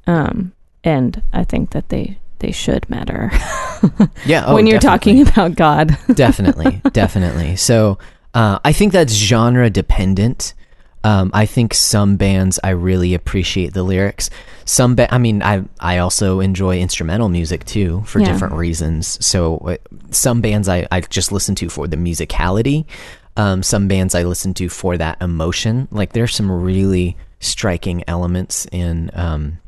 [0.07, 3.31] Um, and I think that they they should matter
[4.25, 4.43] yeah.
[4.45, 5.23] Oh, when you're definitely.
[5.23, 5.97] talking about God.
[6.15, 7.55] definitely, definitely.
[7.55, 7.97] So
[8.33, 10.53] uh, I think that's genre dependent.
[11.05, 14.29] Um, I think some bands I really appreciate the lyrics.
[14.65, 18.31] Some, ba- I mean, I I also enjoy instrumental music too for Yeah.
[18.31, 19.23] different reasons.
[19.23, 19.77] So uh,
[20.09, 22.85] some bands I I just listen to for the musicality.
[23.37, 25.87] Um, some bands I listen to for that emotion.
[25.91, 29.59] Like there's some really striking elements in um,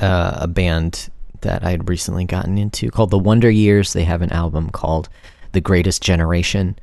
[0.00, 1.10] uh, a band
[1.42, 3.92] that I had recently gotten into called The Wonder Years.
[3.92, 5.08] They have an album called
[5.52, 6.74] The Greatest Generation.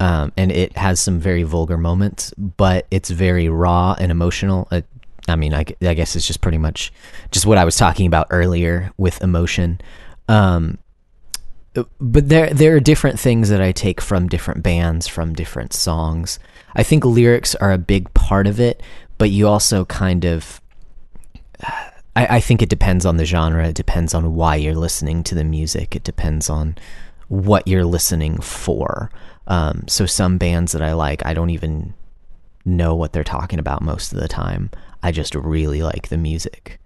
[0.00, 4.66] Um, and it has some very vulgar moments, but it's very raw and emotional.
[4.70, 4.82] Uh,
[5.28, 6.92] I mean, I, I guess it's just pretty much
[7.30, 9.80] just what I was talking about earlier with emotion.
[10.28, 10.78] Um,
[12.00, 16.38] but there there are different things that I take from different bands, from different songs.
[16.74, 18.82] I think lyrics are a big part of it,
[19.18, 20.60] but you also kind of
[22.16, 23.68] I, I think it depends on the genre.
[23.68, 25.96] It depends on why you're listening to the music.
[25.96, 26.76] It depends on
[27.28, 29.10] what you're listening for.
[29.46, 31.94] Um, so some bands that I like, I don't even
[32.64, 34.70] know what they're talking about most of the time.
[35.02, 36.80] I just really like the music.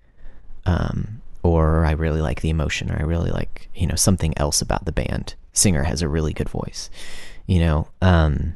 [0.66, 4.60] Um, or I really like the emotion, or I really like, you know, something else
[4.60, 5.34] about the band.
[5.52, 6.90] Singer has a really good voice,
[7.46, 7.88] you know.
[8.02, 8.54] Um,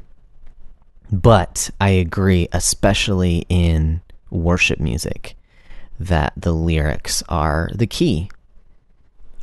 [1.11, 5.35] but I agree, especially in worship music,
[5.99, 8.29] that the lyrics are the key.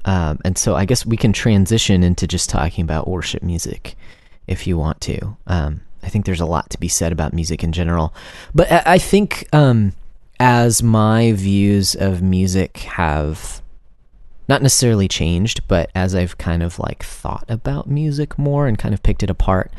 [0.05, 3.97] Um, and so I guess we can transition into just talking about worship music
[4.47, 5.37] if you want to.
[5.47, 8.15] Um, I think there's a lot to be said about music in general.
[8.55, 9.93] But I, think um,
[10.39, 13.61] as my views of music have
[14.49, 18.95] not necessarily changed, but as I've kind of like thought about music more and kind
[18.95, 19.73] of picked it apart,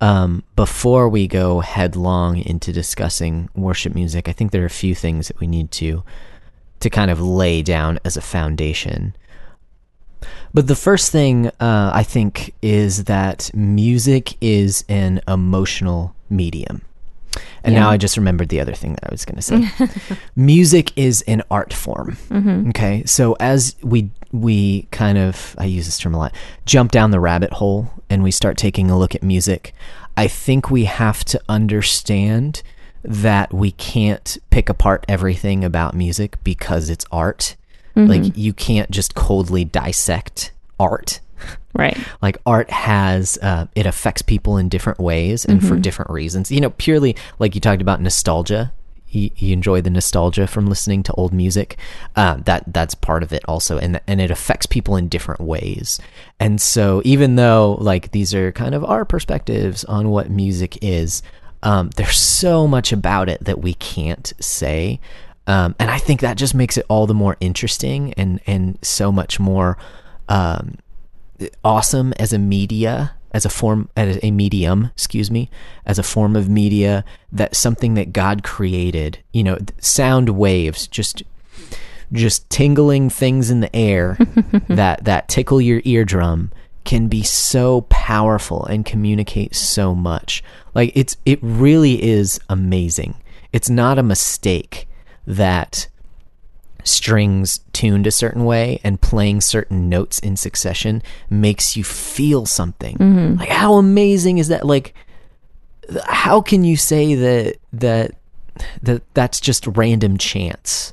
[0.00, 4.94] um, before we go headlong into discussing worship music, I think there are a few
[4.94, 6.02] things that we need to
[6.80, 9.14] to kind of lay down as a foundation.
[10.52, 16.82] But the first thing uh, I think is that music is an emotional medium.
[17.62, 20.16] And now I just remembered the other thing that I was going to say.
[20.36, 22.16] music is an art form.
[22.70, 27.10] Okay, so as we we kind of I use this term a lot, jump down
[27.10, 29.74] the rabbit hole and we start taking a look at music,
[30.16, 32.62] I think we have to understand
[33.02, 37.56] that we can't pick apart everything about music because it's art.
[38.08, 41.20] Like you can't just coldly dissect art.
[41.74, 41.96] Right.
[42.22, 46.50] like art has uh, it affects people in different ways and for different reasons.
[46.50, 48.72] You know purely like you talked about nostalgia.
[49.12, 51.76] You, you enjoy the nostalgia from listening to old music.
[52.14, 53.76] Uh, that that's part of it also.
[53.78, 55.98] And and it affects people in different ways.
[56.38, 61.22] And so even though like these are kind of our perspectives on what music is
[61.62, 65.00] Um, there's so much about it that we can't say.
[65.50, 69.10] Um, and I think that just makes it all the more interesting and, and so
[69.10, 69.76] much more
[70.28, 70.76] um,
[71.64, 75.50] awesome as a media, as a form, as a medium, excuse me,
[75.84, 77.04] as a form of media.
[77.32, 81.24] That something that God created, you know, sound waves, just
[82.12, 84.18] just tingling things in the air
[84.68, 86.52] that that tickle your eardrum
[86.84, 90.44] can be so powerful and communicate so much.
[90.76, 93.16] Like it's it really is amazing.
[93.52, 94.86] It's not a mistake
[95.26, 95.88] that
[96.84, 102.96] strings tuned a certain way and playing certain notes in succession makes you feel something.
[102.96, 103.38] Mm-hmm.
[103.40, 104.64] Like how amazing is that?
[104.64, 104.94] Like
[106.04, 108.12] how can you say that that
[108.82, 110.92] that that's just random chance?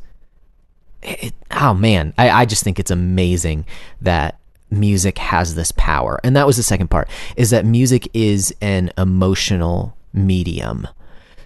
[1.04, 3.66] It, oh man, I, I just think it's amazing
[4.02, 6.20] that music has this power.
[6.24, 10.88] And that was the second part is that music is an emotional medium.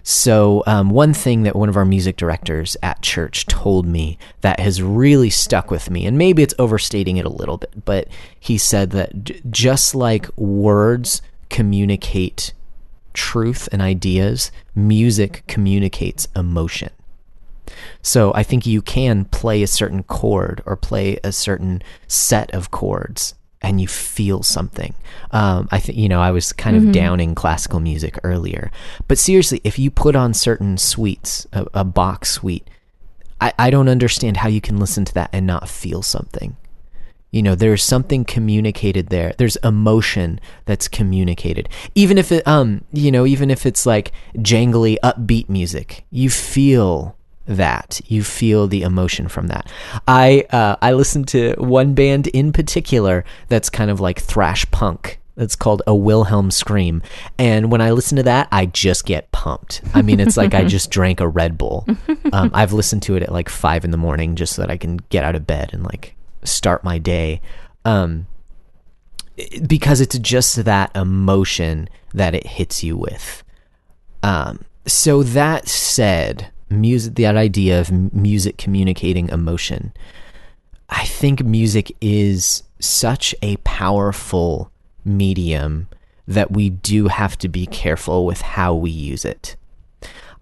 [0.02, 4.58] So, um, one thing that one of our music directors at church told me that
[4.58, 8.58] has really stuck with me, and maybe it's overstating it a little bit, but he
[8.58, 12.52] said that j- just like words communicate
[13.14, 16.90] truth and ideas, music communicates emotion.
[18.02, 22.70] So I think you can play a certain chord or play a certain set of
[22.70, 24.94] chords and you feel something.
[25.30, 28.70] Um, I think, you know, I was kind of downing classical music earlier.
[29.08, 32.68] But seriously, if you put on certain suites, a, a Bach suite,
[33.40, 36.56] I, I don't understand how you can listen to that and not feel something.
[37.30, 39.32] You know, there's something communicated there.
[39.38, 41.68] There's emotion that's communicated.
[41.94, 47.16] Even if it, um, you know, even if it's like jangly, upbeat music, you feel
[47.46, 48.00] that.
[48.06, 49.70] You feel the emotion from that.
[50.06, 55.20] I uh, i listened to one band in particular that's kind of like thrash punk.
[55.36, 57.02] It's called a wilhelm scream.
[57.38, 59.82] And when i listen to that i just get pumped.
[59.94, 61.86] I mean it's like i just drank a red bull.
[62.32, 64.76] Um, i've listened to it at like five in the morning just so that i
[64.76, 67.40] can get out of bed and like start my day.
[67.84, 68.26] Um,
[69.66, 73.42] because it's just that emotion that it hits you with.
[74.22, 79.92] Um, so that said, music, that idea of music communicating emotion,
[80.88, 84.70] I think music is such a powerful
[85.04, 85.88] medium
[86.26, 89.56] that we do have to be careful with how we use it.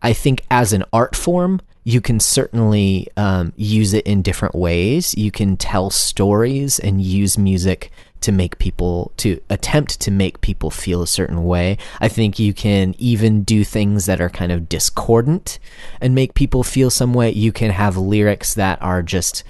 [0.02, 5.14] I think as an art form, you can certainly um, use it in different ways.
[5.14, 7.90] You can tell stories and use music
[8.22, 11.78] to make people to attempt to make people feel a certain way.
[12.00, 15.58] I think you can even do things that are kind of discordant
[16.00, 17.30] and make people feel some way.
[17.30, 19.44] You can have lyrics that are just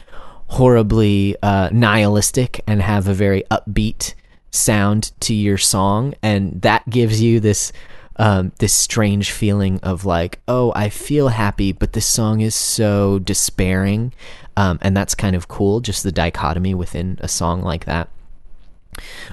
[0.48, 4.14] horribly uh, nihilistic and have a very upbeat
[4.50, 7.72] sound to your song, and that gives you this
[8.16, 13.18] um, this strange feeling of like, oh, I feel happy, but this song is so
[13.18, 14.12] despairing,
[14.56, 15.80] um, and that's kind of cool.
[15.80, 18.10] Just the dichotomy within a song like that.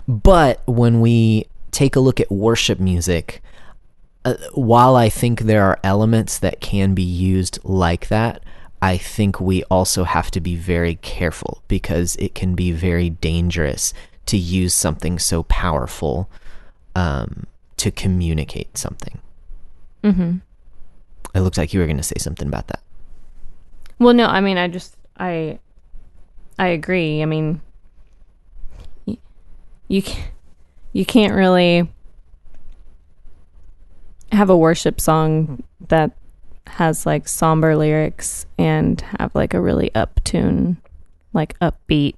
[0.07, 3.41] But when we take a look at worship music,
[4.25, 8.43] uh, while I think there are elements that can be used like that,
[8.81, 13.93] I think we also have to be very careful because it can be very dangerous
[14.27, 16.29] to use something so powerful
[16.95, 19.19] um, to communicate something.
[20.03, 20.37] Mm-hmm.
[21.33, 22.81] It looks like you were going to say something about that.
[23.99, 25.59] Well, no, I mean, I just, I,
[26.59, 27.21] I agree.
[27.21, 27.61] I mean,
[29.87, 30.31] you can't,
[30.93, 31.89] you can't really
[34.31, 36.11] have a worship song that
[36.67, 40.77] has like somber lyrics and have like a really up tune,
[41.33, 42.15] like upbeat,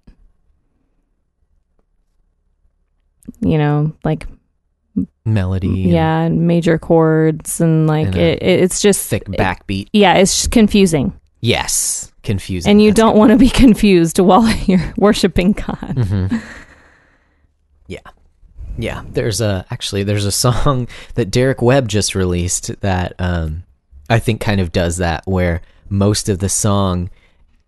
[3.42, 4.26] you know, like
[5.24, 9.88] Melody, yeah, and major chords and like And it, it, it's just thick backbeat.
[9.94, 11.14] yeah, it's just confusing.
[11.42, 12.70] Yes, confusing.
[12.70, 15.78] and you That's don't want to be confused while you're worshiping God.
[15.96, 16.38] Mm-hmm.
[17.90, 18.00] Yeah.
[18.78, 19.04] Yeah.
[19.10, 23.64] There's a actually there's a song that Derek Webb just released that um
[24.10, 27.10] I think kind of does that where most of the song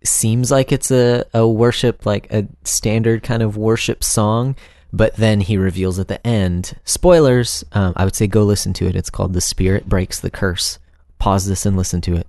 [0.04, 4.56] seems like it's a, a worship like a standard kind of worship song
[4.92, 8.86] but then he reveals at the end spoilers um, i would say go listen to
[8.86, 8.96] it.
[8.96, 10.78] It's called the spirit breaks the curse.
[11.18, 12.26] Pause this and listen to it.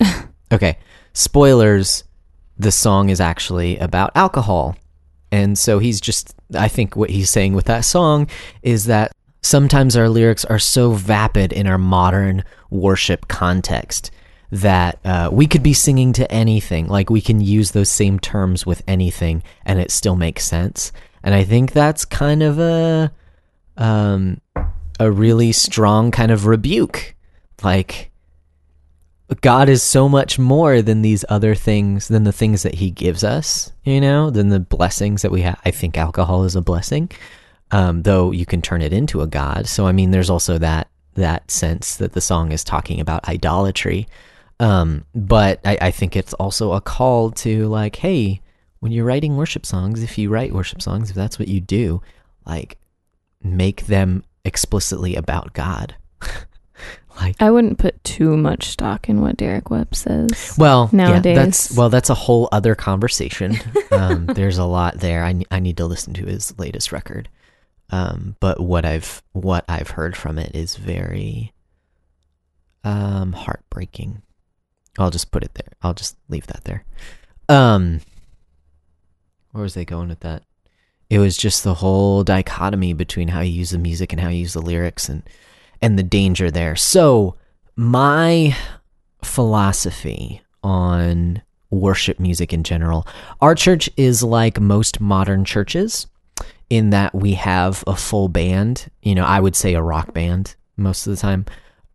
[0.52, 0.78] Okay.
[1.14, 2.04] Spoilers
[2.56, 4.76] the song is actually about alcohol.
[5.32, 8.28] And so he's just, I think what he's saying with that song
[8.62, 14.10] is that sometimes our lyrics are so vapid in our modern worship context
[14.50, 16.86] that uh, we could be singing to anything.
[16.86, 20.92] Like we can use those same terms with anything and it still makes sense.
[21.22, 23.12] And I think that's kind of a,
[23.76, 24.40] um,
[25.00, 27.14] a really strong kind of rebuke.
[27.62, 28.10] Like
[29.40, 33.24] God is so much more than these other things, than the things that He gives
[33.24, 35.60] us, you know, than the blessings that we have.
[35.64, 37.10] I think alcohol is a blessing,
[37.70, 39.66] um, though you can turn it into a god.
[39.66, 44.08] So I mean, there's also that that sense that the song is talking about idolatry.
[44.60, 48.40] Um, but I, I think it's also a call to like, hey,
[48.80, 52.02] when you're writing worship songs, if you write worship songs, if that's what you do,
[52.46, 52.78] like
[53.42, 55.94] make them explicitly about God.
[57.20, 60.54] like I wouldn't put too much stock in what Derek Webb says.
[60.58, 61.36] well, Nowadays.
[61.36, 63.56] yeah, that's well, that's a whole other conversation.
[63.90, 65.24] um, there's a lot there.
[65.24, 67.28] I, I need to listen to his latest record.
[67.90, 71.52] Um, but what I've what I've heard from it is very
[72.82, 74.22] um heartbreaking.
[74.98, 75.72] I'll just put it there.
[75.82, 76.84] I'll just leave that there.
[77.48, 78.00] Um,
[79.52, 80.42] where was they going with that?
[81.10, 84.38] It was just the whole dichotomy between how you use the music and how you
[84.40, 85.22] use the lyrics and
[85.80, 86.76] and the danger there.
[86.76, 87.36] So
[87.76, 88.56] my
[89.22, 93.06] philosophy on worship music in general,
[93.40, 96.06] our church is like most modern churches
[96.70, 98.86] in that we have a full band.
[99.02, 101.46] You know, I would say a rock band most of the time.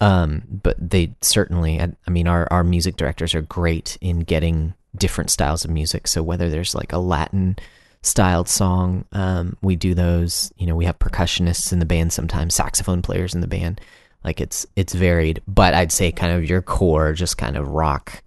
[0.01, 4.73] Um, but they certainly, I, I mean, our, our music directors are great in getting
[4.95, 6.07] different styles of music.
[6.07, 7.57] So whether there's like a Latin
[8.01, 10.51] styled song, um, we do those.
[10.57, 13.81] You know, we have percussionists in the band sometimes, saxophone players in the band.
[14.23, 18.21] Like it's it's varied, but I'd say kind of your core, just kind of rock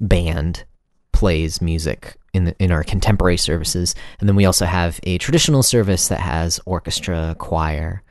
[0.00, 0.64] band
[1.12, 5.62] plays music in the, in our contemporary services, and then we also have a traditional
[5.62, 8.02] service that has orchestra, choir,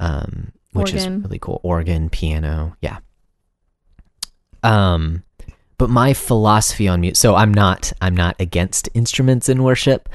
[0.00, 1.60] um, which is really cool.
[1.62, 2.98] Organ, piano, yeah.
[4.62, 5.24] Um,
[5.78, 7.16] but my philosophy on music.
[7.16, 10.08] So I'm not I'm not against instruments in worship.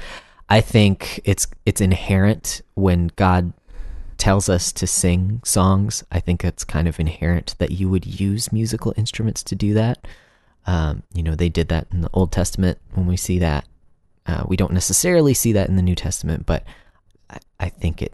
[0.50, 3.52] I think it's it's inherent when God
[4.16, 6.04] tells us to sing songs.
[6.10, 10.06] I think it's kind of inherent that you would use musical instruments to do that.
[10.66, 12.78] Um, you know, they did that in the Old Testament.
[12.94, 13.64] When we see that,
[14.26, 16.64] uh, we don't necessarily see that in the New Testament, but
[17.30, 18.12] I, I think it.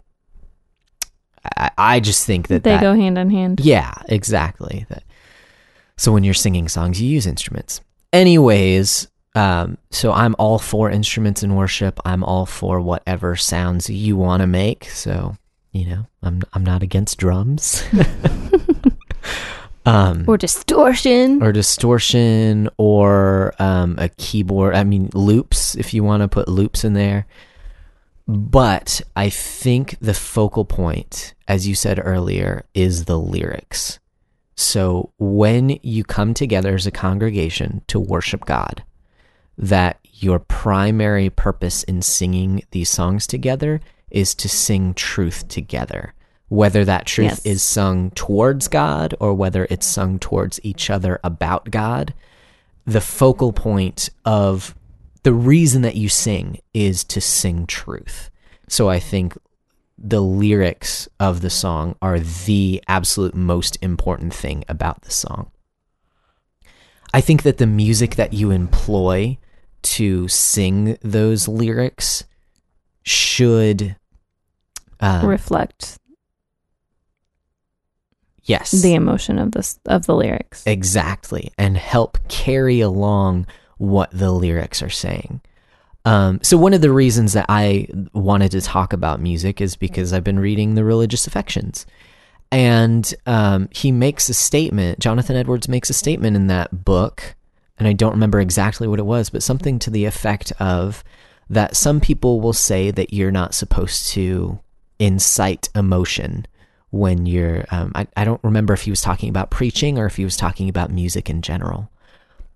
[1.57, 3.59] I, I just think that they that, go hand in hand.
[3.59, 4.85] yeah, exactly.
[4.89, 5.03] That.
[5.97, 7.81] So when you're singing songs, you use instruments.
[8.13, 11.99] Anyways, um, so I'm all for instruments in worship.
[12.05, 14.85] I'm all for whatever sounds you want to make.
[14.89, 15.35] So
[15.71, 17.83] you know, I'm I'm not against drums.
[19.85, 21.43] um, Or distortion.
[21.43, 24.73] or distortion or um, a keyboard.
[24.75, 27.27] I mean, loops, if you want to put loops in there.
[28.27, 33.99] But I think the focal point, as you said earlier, is the lyrics.
[34.55, 38.83] So when you come together as a congregation to worship God,
[39.57, 46.13] that your primary purpose in singing these songs together is to sing truth together.
[46.47, 47.45] Whether that truth Yes.
[47.45, 52.13] is sung towards God or whether it's sung towards each other about God,
[52.85, 54.75] the focal point of
[55.23, 58.29] the reason that you sing is to sing truth.
[58.69, 59.35] So I think
[59.97, 65.51] the lyrics of the song are the absolute most important thing about the song.
[67.13, 69.37] I think that the music that you employ
[69.85, 72.23] to sing those lyrics
[73.03, 73.95] should
[74.99, 75.97] uh, reflect
[78.43, 80.65] yes the emotion of this of the lyrics.
[80.65, 81.51] Exactly.
[81.57, 85.41] And help carry along what the lyrics are saying.
[86.05, 90.13] Um, so, one of the reasons that I wanted to talk about music is because
[90.13, 91.85] I've been reading The Religious Affections.
[92.51, 97.35] And um, he makes a statement, Jonathan Edwards makes a statement in that book,
[97.77, 101.03] and I don't remember exactly what it was, but something to the effect of
[101.49, 104.59] that some people will say that you're not supposed to
[104.99, 106.45] incite emotion
[106.91, 110.15] when you're um, I, I don't remember if he was talking about preaching or if
[110.15, 111.89] he was talking about music in general.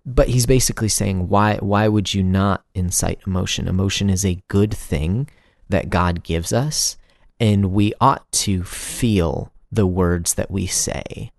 [0.05, 3.67] But he's basically saying why why would you not incite emotion?
[3.67, 5.29] Emotion is a good thing
[5.67, 6.97] that god gives us
[7.39, 11.31] and we ought to feel the words that we say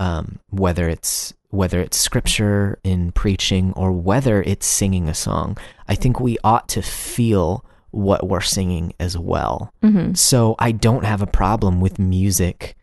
[0.00, 5.56] um, whether it's whether it's scripture in preaching or whether it's singing a song
[5.88, 10.14] i think we ought to feel what we're singing as well Mm-hmm.
[10.14, 12.76] so I don't have a problem with music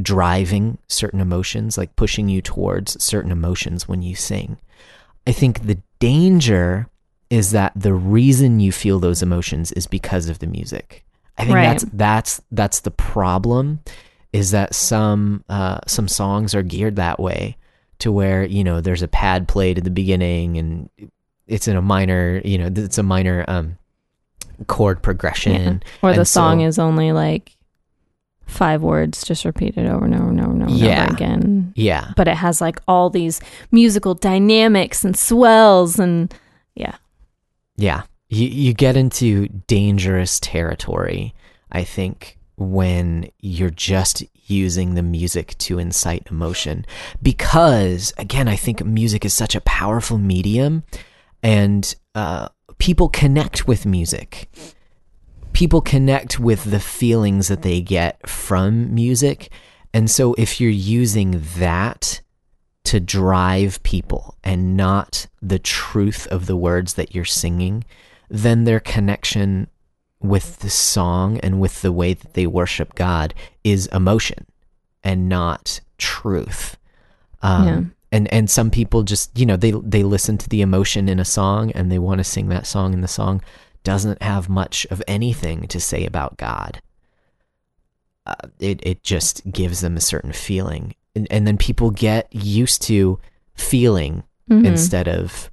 [0.00, 4.58] driving certain emotions, like pushing you towards certain emotions when you sing.
[5.26, 6.88] I think the danger
[7.28, 11.04] is that the reason you feel those emotions is because of the music.
[11.38, 11.64] I think Right.
[11.70, 13.80] that's that's that's the problem
[14.32, 17.56] is that some uh, some songs are geared that way
[17.98, 20.88] to where you know there's a pad played at the beginning and
[21.46, 23.76] it's in a minor you know it's a minor um
[24.66, 27.56] chord progression Or the and song so- is only like
[28.46, 31.04] five words just repeated over and over and over and over, Yeah.
[31.04, 31.72] over again.
[31.76, 32.10] Yeah.
[32.16, 36.34] But it has like all these musical dynamics and swells and
[36.74, 36.96] yeah.
[37.76, 38.02] Yeah.
[38.28, 41.32] You you get into dangerous territory,
[41.70, 46.84] I think, when you're just using the music to incite emotion.
[47.22, 50.84] Because again, I think music is such a powerful medium
[51.42, 52.48] and uh,
[52.78, 54.50] people connect with music.
[55.54, 59.50] People connect with the feelings that they get from music.
[59.94, 62.20] And so if you're using that
[62.84, 67.84] to drive people and not the truth of the words that you're singing,
[68.28, 69.68] then their connection
[70.20, 73.32] with the song and with the way that they worship God
[73.64, 74.46] is emotion
[75.02, 76.76] and not truth.
[77.42, 77.82] Um, Yeah.
[78.12, 81.24] And and some people just you know they they listen to the emotion in a
[81.24, 83.40] song and they want to sing that song and the song
[83.84, 86.82] doesn't have much of anything to say about God.
[88.26, 92.82] Uh, it it just gives them a certain feeling, and, and then people get used
[92.82, 93.18] to
[93.54, 94.66] feeling Mhm.
[94.66, 95.48] instead of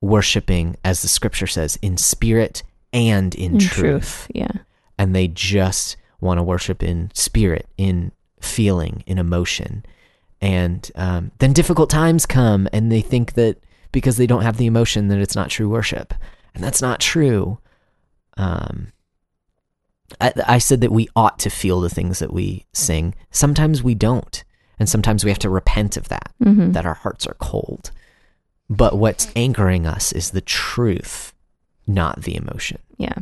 [0.00, 2.62] worshiping, as the scripture says, in spirit
[2.94, 4.26] and in, In truth.
[4.32, 4.52] Yeah.
[4.96, 9.84] And they just want to worship in spirit, in feeling, in emotion.
[10.40, 13.58] And um, then difficult times come, and they think that
[13.92, 16.14] because they don't have the emotion, that it's not true worship.
[16.54, 17.58] And that's not true.
[18.36, 18.92] Um,
[20.20, 23.14] I, I said that we ought to feel the things that we sing.
[23.30, 24.44] Sometimes we don't.
[24.78, 27.90] And sometimes we have to repent of that hmm that our hearts are cold.
[28.68, 31.33] But what's anchoring us is the truth,
[31.86, 32.78] not the emotion.
[32.96, 33.18] Yeah.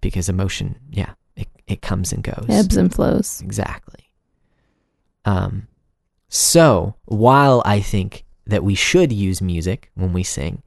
[0.00, 2.46] Because emotion, yeah, it, it comes and goes.
[2.48, 3.40] Ebbs and flows.
[3.40, 4.10] Exactly.
[5.24, 5.66] Um,
[6.28, 10.62] so while I think that we should use music when we sing,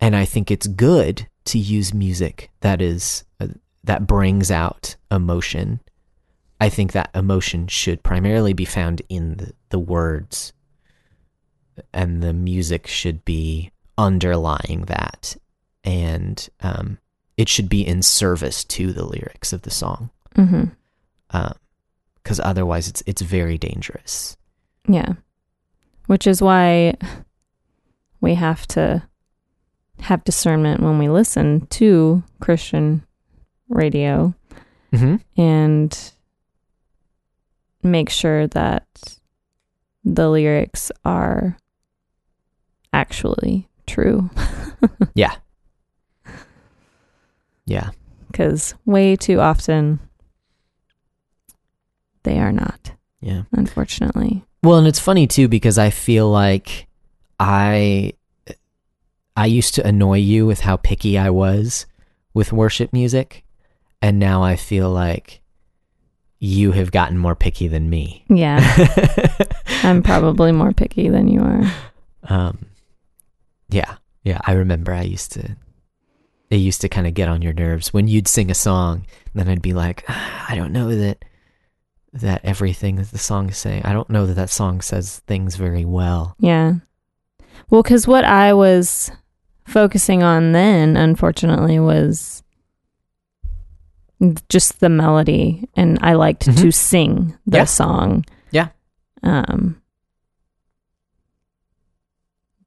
[0.00, 3.48] and I think it's good to use music that is uh,
[3.82, 5.80] that brings out emotion,
[6.60, 10.52] I think that emotion should primarily be found in the, the words,
[11.92, 15.36] and the music should be underlying that,
[15.84, 16.98] and um,
[17.36, 20.10] it should be in service to the lyrics of the song
[22.22, 24.36] because otherwise it's it's very dangerous.
[24.88, 25.12] Yeah.
[26.06, 26.94] Which is why
[28.20, 29.02] we have to
[30.00, 33.04] have discernment when we listen to Christian
[33.68, 34.34] radio
[34.92, 35.16] Mm-hmm.
[35.40, 36.12] and
[37.82, 38.86] make sure that
[40.04, 41.56] the lyrics are
[42.92, 44.30] actually true.
[45.14, 45.34] Yeah.
[47.66, 47.90] Yeah.
[48.30, 50.00] Because way too often
[52.24, 53.42] they are not, Yeah.
[53.52, 54.44] unfortunately.
[54.62, 56.86] Well, and it's funny too because I feel like
[57.38, 58.12] I
[59.36, 61.86] I used to annoy you with how picky I was
[62.32, 63.44] with worship music,
[64.00, 65.40] and now I feel like
[66.40, 68.24] you have gotten more picky than me.
[68.28, 68.60] Yeah.
[69.82, 71.72] I'm probably more picky than you are.
[72.28, 72.66] um
[73.68, 73.96] yeah.
[74.24, 75.56] Yeah, I remember I used to
[76.50, 79.48] it used to kind of get on your nerves when you'd sing a song, then
[79.48, 81.24] I'd be like, "Ah, I don't know that
[82.12, 83.82] that everything that the song is saying.
[83.84, 86.36] I don't know that that song says things very well.
[86.38, 86.74] Yeah.
[87.70, 89.10] Well, because what I was
[89.66, 92.42] focusing on then, unfortunately, was
[94.48, 96.60] just the melody, and I liked Mhm.
[96.62, 97.64] to sing the Yeah.
[97.64, 98.24] song.
[98.50, 98.68] Yeah.
[99.22, 99.76] Um.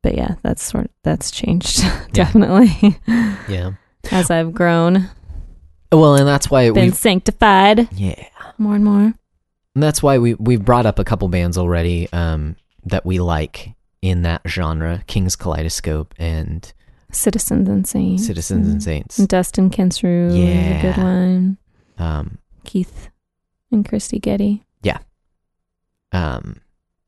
[0.08, 1.82] But yeah, that's sort of, that's changed
[2.14, 2.98] definitely
[3.50, 3.72] Yeah.
[4.10, 5.10] as I've grown,
[5.92, 8.26] Well, and that's why been we sanctified yeah.
[8.58, 9.14] more and more.
[9.76, 12.56] And that's why we we've brought up a couple bands already um,
[12.86, 16.72] that we like in that genre: King's Kaleidoscope and
[17.12, 19.20] Citizens and Saints, Citizens and Saints.
[19.20, 20.34] and Dustin Kensrue, is
[20.78, 21.04] a good Yeah.
[21.04, 21.58] one.
[22.00, 23.10] Um, Keith
[23.74, 24.64] and Kristyn Getty.
[24.84, 25.00] Yeah.
[26.14, 26.62] Um,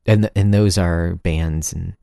[0.04, 1.94] and th- and those are bands and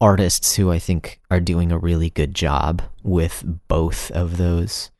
[0.00, 4.90] artists who I think are doing a really good job with both of those,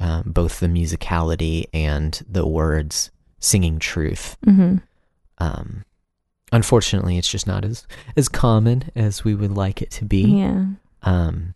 [0.00, 4.36] um, both the musicality and the words, singing truth.
[4.46, 4.76] Mm-hmm.
[5.38, 5.84] Um,
[6.52, 7.86] unfortunately, it's just not as
[8.16, 10.22] as common as we would like it to be.
[10.22, 10.66] Yeah.
[11.02, 11.54] Um,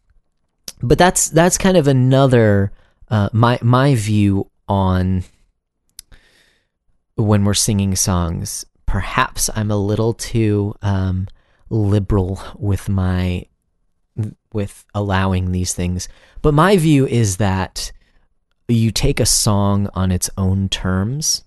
[0.83, 2.73] but that's that's kind of another
[3.09, 5.25] uh, my my view on
[7.17, 8.65] when we're singing songs.
[8.87, 11.29] Perhaps I'm a little too um,
[11.73, 13.47] liberal with my
[14.53, 16.07] with allowing these things,
[16.43, 17.91] but my view is that
[18.69, 21.45] you take a song on its own terms,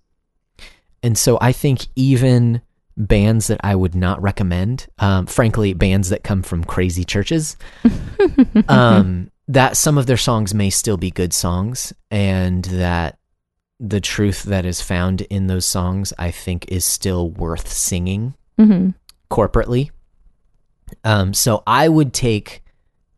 [1.03, 2.61] and so I think even
[2.97, 7.55] bands that I would not recommend, um, frankly, bands that come from crazy churches,
[8.67, 13.19] um, that some of their songs may still be good songs, and that
[13.79, 18.91] the truth that is found in those songs, I think, is still worth singing Mm-hmm.
[19.29, 19.91] corporately.
[21.03, 22.63] Um, so I would take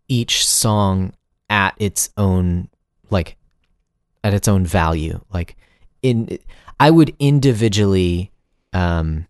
[0.08, 1.14] each song
[1.50, 2.70] at its own
[3.10, 3.38] like
[4.24, 5.20] at its own value.
[5.34, 5.56] Like
[6.02, 6.38] in
[6.80, 8.32] I would individually
[8.74, 9.28] um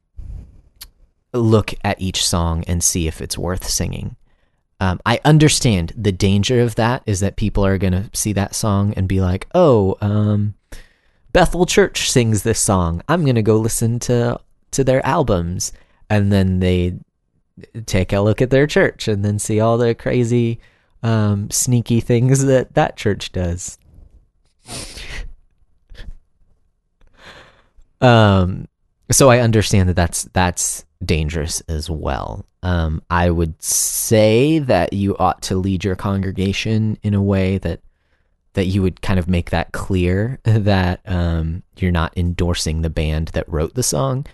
[1.34, 4.16] look at each song and see if it's worth singing.
[4.80, 8.54] Um, I understand the danger of that is that people are going to see that
[8.54, 10.54] song and be like, "Oh, um,
[11.34, 13.02] Bethel Church sings this song.
[13.08, 14.40] I'm going to go listen to
[14.72, 15.74] to their albums."
[16.10, 17.00] And then they
[17.86, 20.60] take a look at their church and then see all the crazy
[21.04, 23.78] um, sneaky things that that church does.
[28.02, 28.68] um,
[29.12, 32.46] so I understand that that's that's dangerous as well.
[32.64, 37.82] Um, I would say that you ought to lead your congregation in a way that
[38.54, 43.30] that you would kind of make that clear that um, you're not endorsing the band
[43.30, 44.26] that wrote the song,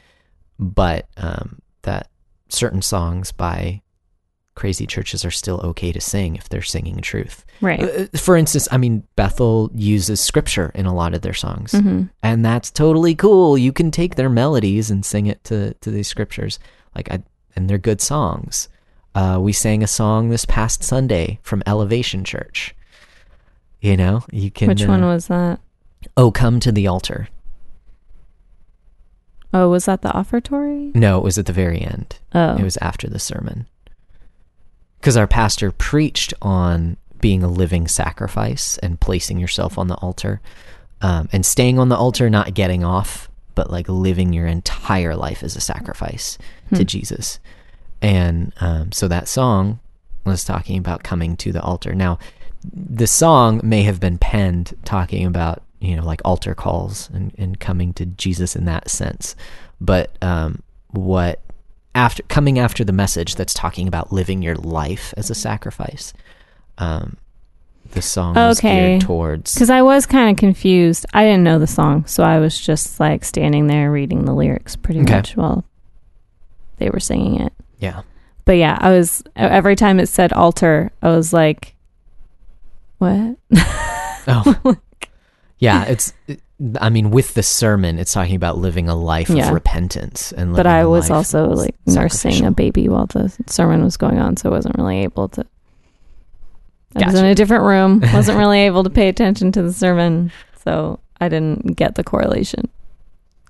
[0.57, 2.07] but um, that
[2.53, 3.81] certain songs by
[4.55, 7.43] crazy churches are still okay to sing if they're singing truth.
[7.59, 7.81] Right.
[7.81, 12.03] Uh, For instance, I mean, Bethel uses scripture in a lot of their songs, Mm-hmm.
[12.21, 13.57] and that's totally cool.
[13.57, 16.59] You can take their melodies and sing it to to these scriptures,
[16.95, 17.23] like I,
[17.55, 18.69] and they're good songs.
[19.15, 22.75] Uh, we sang a song this past Sunday from Elevation Church.
[23.81, 24.67] You know, you can.
[24.69, 25.59] Which one uh, was that?
[26.15, 27.27] Oh, come to the altar.
[29.53, 30.91] Oh, was that the offertory?
[30.95, 32.17] No, it was at the very end.
[32.33, 33.67] Oh, It was after the sermon.
[34.99, 40.41] Because our pastor preached on being a living sacrifice and placing yourself on the altar
[41.01, 45.43] um, and staying on the altar, not getting off, but like living your entire life
[45.43, 46.37] as a sacrifice
[46.73, 47.39] to Jesus.
[48.01, 49.79] And um, so that song
[50.25, 51.93] was talking about coming to the altar.
[51.93, 52.17] Now,
[52.73, 57.59] the song may have been penned talking about you know like altar calls and, and
[57.59, 59.35] coming to jesus in that sense
[59.81, 60.61] but um,
[60.91, 61.39] what
[61.93, 66.13] after coming after the message that's talking about living your life as a sacrifice
[66.77, 67.17] um,
[67.91, 68.91] the song Okay.
[68.91, 71.05] geared towards because I was kind of confused.
[71.13, 74.75] I didn't know the song, so I was just like standing there reading the lyrics
[74.75, 75.17] pretty Okay.
[75.17, 75.63] much while
[76.77, 77.53] they were singing it.
[77.79, 78.01] yeah
[78.45, 81.75] But yeah, I was every time it said altar, I was like,
[82.97, 83.37] "What?"
[84.27, 84.75] oh
[85.63, 86.41] yeah it's it-
[86.81, 89.47] i mean with the sermon it's talking about living a life Yeah.
[89.47, 93.97] of repentance and but I was also like nursing a baby while the sermon was
[93.97, 95.45] going on, so I wasn't really able to.
[96.95, 100.31] I was in a different room, wasn't really able to pay attention to the sermon,
[100.63, 102.69] so I didn't get the correlation.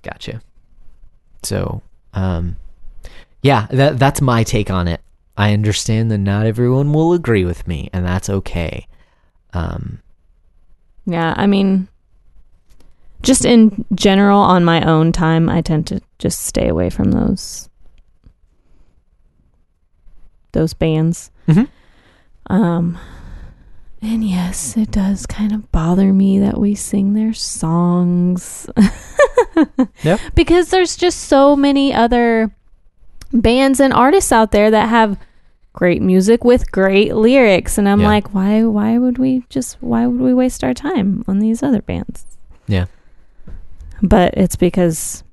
[0.02, 0.40] Gotcha.
[1.42, 1.82] So,
[2.14, 2.56] um,
[3.42, 5.00] yeah, that that's my take on it.
[5.36, 8.86] I understand that not everyone will agree with me, and that's okay.
[9.52, 10.00] Um,
[11.06, 11.88] Yeah, I mean,
[13.24, 17.68] just in general, on my own time, I tend to just stay away from those
[20.52, 21.30] those bands.
[21.48, 21.68] Mhm.
[22.48, 22.98] Um,
[24.00, 28.68] and yes, it does kind of bother me that we sing their songs.
[30.02, 30.18] Yep.
[30.34, 32.52] Because there's just so many other
[33.32, 35.16] bands and artists out there that have
[35.72, 38.08] great music with great lyrics and I'm Yeah.
[38.08, 41.80] like why why would we just why would we waste our time on these other
[41.82, 42.26] bands?
[42.66, 42.86] Yeah.
[44.04, 45.24] But it's because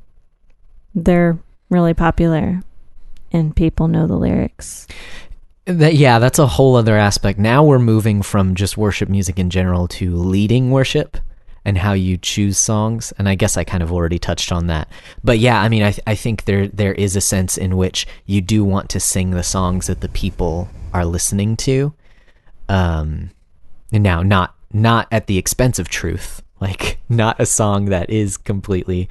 [0.95, 1.37] they're
[1.69, 2.61] really popular
[3.33, 4.87] and people know the lyrics.
[5.65, 7.37] that yeah, that's a whole other aspect.
[7.37, 11.17] Now we're moving from just worship music in general to leading worship
[11.65, 13.11] and how you choose songs.
[13.17, 14.87] And I guess I kind of already touched on that.
[15.21, 18.07] But yeah, I mean, I th- I think there there is a sense in which
[18.25, 21.93] you do want to sing the songs that the people are listening to.
[22.69, 23.31] Um,
[23.91, 29.09] now not not at the expense of truth, like not a song that is completely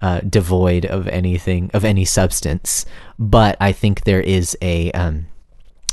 [0.00, 2.86] uh, devoid of anything of any substance.
[3.18, 5.26] But I think there is a um,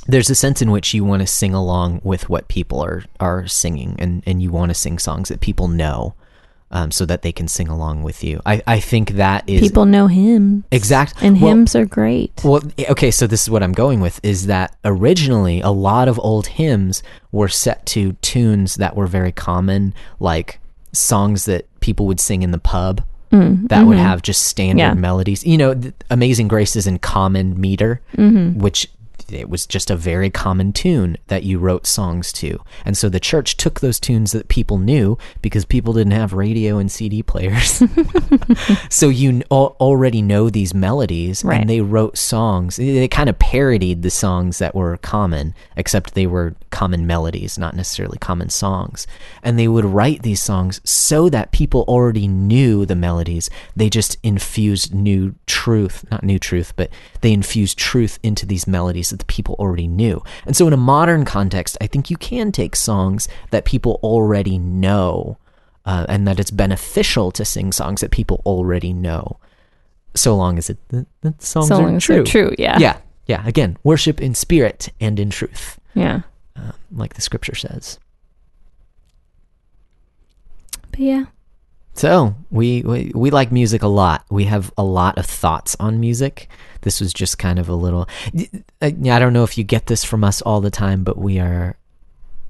[0.05, 3.47] there's a sense in which you want to sing along with what people are are
[3.47, 6.13] singing, and and you want to sing songs that people know,
[6.71, 8.39] um, so that they can sing along with you.
[8.45, 10.63] I I think that is people know hymns.
[10.71, 12.39] exactly, And well- hymns are great.
[12.45, 16.17] well, okay, so this is what I'm going with is that originally a lot of
[16.19, 17.03] old hymns
[17.33, 20.61] were set to tunes that were very common, like
[20.97, 24.01] songs that people would sing in the pub Mm, that would mhm.
[24.01, 24.93] have just standard Yeah.
[24.93, 25.45] melodies.
[25.45, 25.75] You know,
[26.09, 28.55] Amazing Grace is in common meter, Mhm.
[28.55, 28.89] which
[29.29, 32.59] it was just a very common tune that you wrote songs to.
[32.85, 36.77] And so the church took those tunes that people knew because people didn't have radio
[36.77, 37.81] and CD players.
[38.89, 41.61] so you al- already know these melodies Right.
[41.61, 42.75] and they wrote songs.
[42.77, 47.57] They, they kind of parodied the songs that were common, except they were common melodies,
[47.57, 49.07] not necessarily common songs.
[49.43, 53.49] And they would write these songs so that people already knew the melodies.
[53.75, 56.89] They just infused new truth, not new truth, but
[57.21, 60.21] they infused truth into these melodies that the people already knew.
[60.45, 64.57] And so in a modern context, I think you can take songs that people already
[64.57, 65.37] know.
[65.85, 69.39] Uh, and that it's beneficial to sing songs that people already know
[70.15, 72.25] so long as it the, the songs So are as true.
[72.25, 72.77] true, yeah.
[72.77, 73.41] Yeah, yeah.
[73.47, 76.23] Again, worship in spirit and in truth, Yeah.
[76.57, 77.99] uh, like the scripture says.
[80.91, 81.25] But yeah.
[81.97, 84.23] So we, we we like music a lot.
[84.29, 86.47] We have a lot of thoughts on music.
[86.81, 88.07] This was just kind of a little.
[88.81, 91.39] I I don't know if you get this from us all the time, but we
[91.39, 91.75] are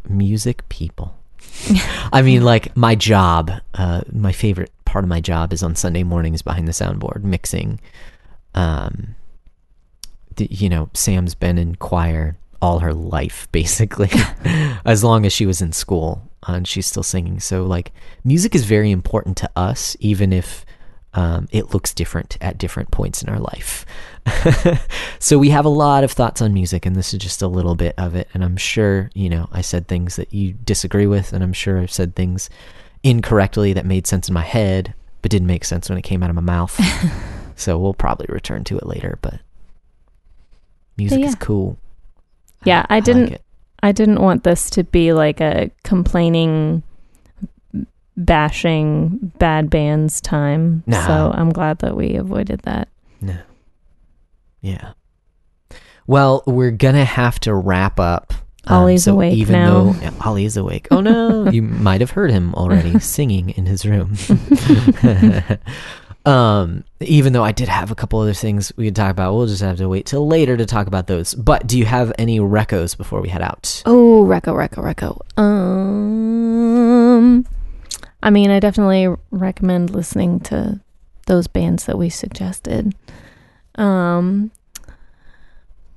[0.09, 1.17] music people.
[2.11, 6.03] I mean, like my job, uh, my favorite part of my job is on Sunday
[6.03, 7.79] mornings behind the soundboard mixing.
[8.53, 9.15] Um,
[10.35, 14.09] the, you know, Sam's been in choir all her life, basically,
[14.85, 17.39] as long as she was in school, uh, and she's still singing.
[17.39, 17.91] So, like,
[18.23, 20.65] music is very important to us, even if
[21.13, 23.85] um, it looks different at different points in our life.
[25.19, 27.75] so, we have a lot of thoughts on music, and this is just a little
[27.75, 28.27] bit of it.
[28.33, 31.79] And I'm sure, you know, I said things that you disagree with, and I'm sure
[31.79, 32.49] I've said things
[33.03, 36.29] incorrectly that made sense in my head, but didn't make sense when it came out
[36.29, 36.79] of my mouth.
[37.55, 39.39] so, we'll probably return to it later, but
[40.97, 41.39] music is yeah.
[41.39, 41.77] cool.
[42.63, 43.41] Yeah, I like didn't it.
[43.83, 46.83] I didn't want this to be like a complaining
[48.15, 50.83] bashing bad bands time.
[50.87, 50.99] No.
[51.05, 52.89] So I'm glad that we avoided that.
[53.21, 53.37] No.
[54.61, 54.93] Yeah.
[56.07, 58.33] Well, we're gonna have to wrap up.
[58.65, 59.91] um, Ollie's so awake even now.
[59.91, 60.87] Though, yeah, Ollie is awake.
[60.89, 61.49] Oh no!
[61.51, 64.15] you might have heard him already singing in his room.
[66.27, 69.47] um, even though I did have a couple other things we could talk about, we'll
[69.47, 71.33] just have to wait till later to talk about those.
[71.33, 73.81] But do you have any recos before we head out?
[73.85, 75.41] Oh, Reco, Reco, Reco.
[75.41, 77.45] Um,
[78.21, 80.81] I mean, I definitely recommend listening to
[81.27, 82.93] those bands that we suggested.
[83.75, 84.51] Um,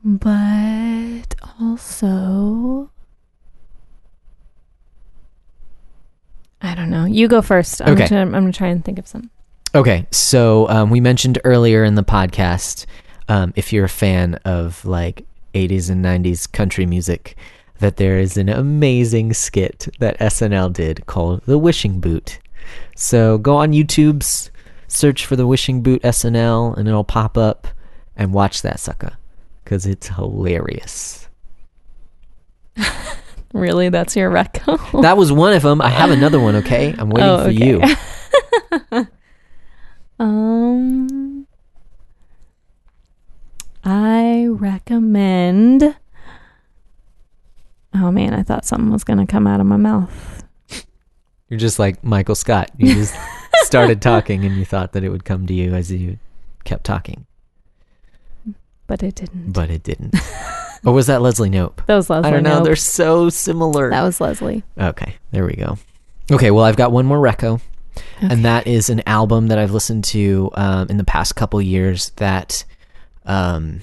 [0.04, 2.90] but also,
[6.62, 7.06] I don't know.
[7.06, 7.80] You go first.
[7.82, 8.06] I'm Okay.
[8.08, 9.30] Gonna, I'm gonna try and think of some.
[9.74, 12.86] Okay, so um, we mentioned earlier in the podcast,
[13.28, 17.36] um, if you're a fan of like 80s and 90s country music,
[17.78, 22.40] that there is an amazing skit that SNL did called The Wishing Boot.
[22.96, 24.50] So go on YouTube's,
[24.88, 27.68] search for The Wishing Boot SNL, and it'll pop up,
[28.16, 29.12] and watch that sucker,
[29.64, 31.28] because it's hilarious.
[33.52, 35.02] Really, that's your reco.
[35.02, 35.82] that was one of them.
[35.82, 36.94] I have another one, okay?
[36.96, 37.66] I'm waiting Oh, for okay.
[38.92, 39.06] you.
[40.20, 41.46] Um,
[43.82, 45.96] I recommend.
[47.94, 50.44] Oh man, I thought something was gonna come out of my mouth.
[51.48, 52.70] You're just like Michael Scott.
[52.76, 53.14] You just
[53.62, 56.18] started talking and you thought that it would come to you as you
[56.64, 57.26] kept talking,
[58.86, 59.52] but it didn't.
[59.52, 60.14] but it didn't.
[60.84, 61.84] or was that Leslie Knope?
[61.86, 62.28] That was Leslie.
[62.28, 62.60] I don't know.
[62.60, 62.64] Knope.
[62.64, 63.88] They're so similar.
[63.88, 64.62] That was Leslie.
[64.78, 65.78] Okay, there we go.
[66.30, 67.60] Okay, well, I've got one more reco,
[68.18, 68.32] Okay.
[68.32, 72.10] and that is an album that I've listened to um, in the past couple years
[72.16, 72.64] that
[73.24, 73.80] um,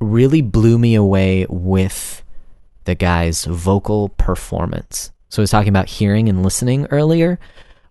[0.00, 2.22] really blew me away with
[2.84, 5.12] the guy's vocal performance.
[5.28, 7.38] So I was talking about hearing and listening earlier.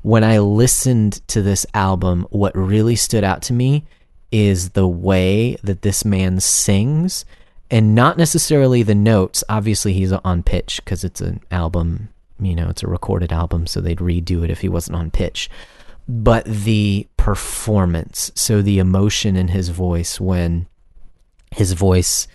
[0.02, 3.86] When I listened to this album, what really stood out to me
[4.32, 7.26] is the way that this man sings
[7.70, 9.44] and not necessarily the notes.
[9.50, 12.10] Obviously, he's on pitch because it's an album,
[12.40, 15.50] you know, it's a recorded album, so they'd redo it if he wasn't on pitch.
[16.08, 20.68] But the performance, so the emotion in his voice when
[21.52, 22.28] his voice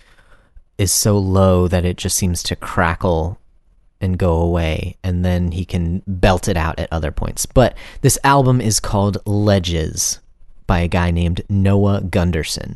[0.77, 3.39] is so low that it just seems to crackle
[4.01, 7.45] and go away, and then he can belt it out at other points.
[7.45, 10.19] But this album is called Ledges
[10.67, 12.75] by a guy named Noah Gundersen.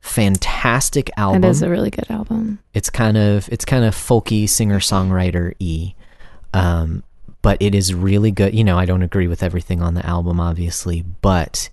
[0.00, 2.58] Fantastic album It is a really good album.
[2.74, 5.94] it's kind of it's kind of folky singer songwriter e
[6.54, 7.02] um
[7.42, 10.38] but it is really good you know i don't agree with everything on the album
[10.40, 11.68] obviously but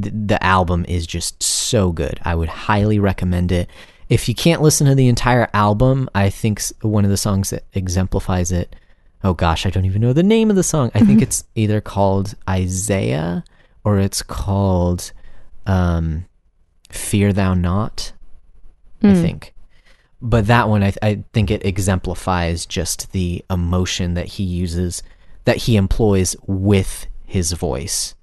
[0.00, 3.68] th- the album is just so good i would highly recommend it
[4.08, 7.64] if you can't listen to the entire album i think one of the songs that
[7.74, 8.74] exemplifies it
[9.24, 11.80] oh gosh i don't even know the name of the song i think it's either
[11.80, 13.44] called isaiah
[13.84, 15.12] or it's called
[15.66, 16.24] um
[16.90, 18.12] fear thou not
[19.04, 19.20] I Mm.
[19.22, 19.51] think.
[20.24, 25.02] But that one I, I think it exemplifies just the emotion that he uses
[25.44, 28.14] that he employs with his voice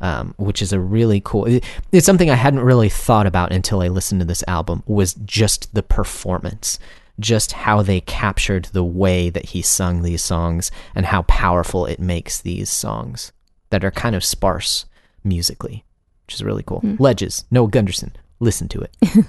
[0.00, 1.46] um, which is a really cool
[1.92, 5.74] it's something i hadn't really thought about until i listened to this album was just
[5.74, 6.78] the performance
[7.18, 11.98] just how they captured the way that he sung these songs and how powerful it
[11.98, 13.32] makes these songs
[13.70, 14.84] that are kind of sparse
[15.24, 15.82] musically
[16.26, 16.80] which is really cool.
[16.98, 18.96] Ledges noah gundersen listen to it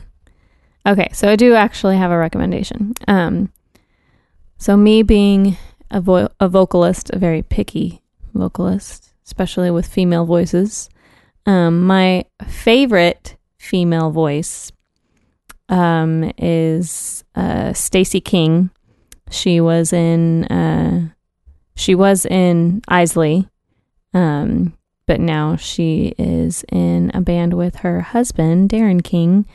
[0.88, 2.94] Okay, so I do actually have a recommendation.
[3.10, 3.52] Um,
[4.58, 5.58] so me being
[5.92, 8.02] a, vo- a vocalist, a very picky
[8.34, 10.90] vocalist, especially with female voices,
[11.46, 14.72] um, my favorite female voice
[15.68, 18.70] um, is uh, Stacy King.
[19.30, 21.10] She was in uh,
[21.76, 23.50] she was in Eisley,
[24.14, 24.74] um,
[25.06, 29.46] but now she is in a band with her husband Darren King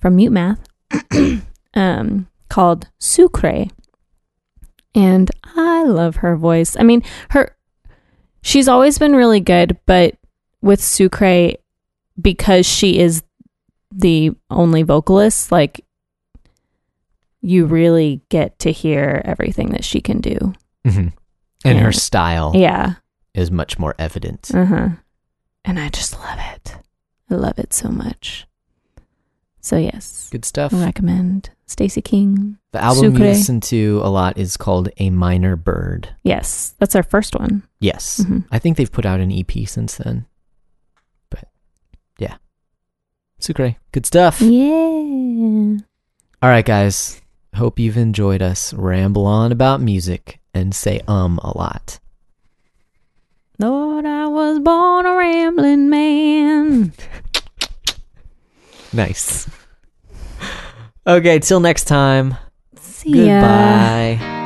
[0.00, 0.60] from Mute Math
[1.74, 3.66] um, called Sucre.
[4.94, 6.76] And I love her voice.
[6.78, 7.56] I mean, her
[8.42, 10.16] she's always been really good, but
[10.62, 11.52] with Sucre
[12.20, 13.22] because she is
[13.92, 15.84] the only vocalist, like
[17.40, 20.52] you really get to hear everything that she can do.
[20.86, 21.08] hmm
[21.62, 21.84] and Yeah.
[21.84, 22.94] her style Yeah.
[23.34, 24.88] is much more evident Uh-huh.
[25.64, 26.76] And I just love it.
[27.30, 28.46] I love it so much.
[29.70, 30.28] So yes.
[30.32, 32.58] good stuff I recommend Stacy King.
[32.72, 33.22] the album you Sucre.
[33.24, 37.62] listen to a lot is called a minor bird Yes, that's our first one.
[37.78, 38.46] yes Mhm.
[38.50, 40.26] i think they've put out an ep since then
[41.30, 41.44] but
[42.18, 42.38] yeah
[43.38, 45.78] sucre good stuff Yeah.
[46.42, 47.20] all right guys
[47.54, 52.00] hope you've enjoyed us ramble on about music and say um a lot
[53.60, 56.92] Lord, I was born a rambling man.
[58.92, 59.46] nice
[61.06, 62.36] okay till next time
[62.76, 63.40] See ya.
[63.40, 64.39] goodbye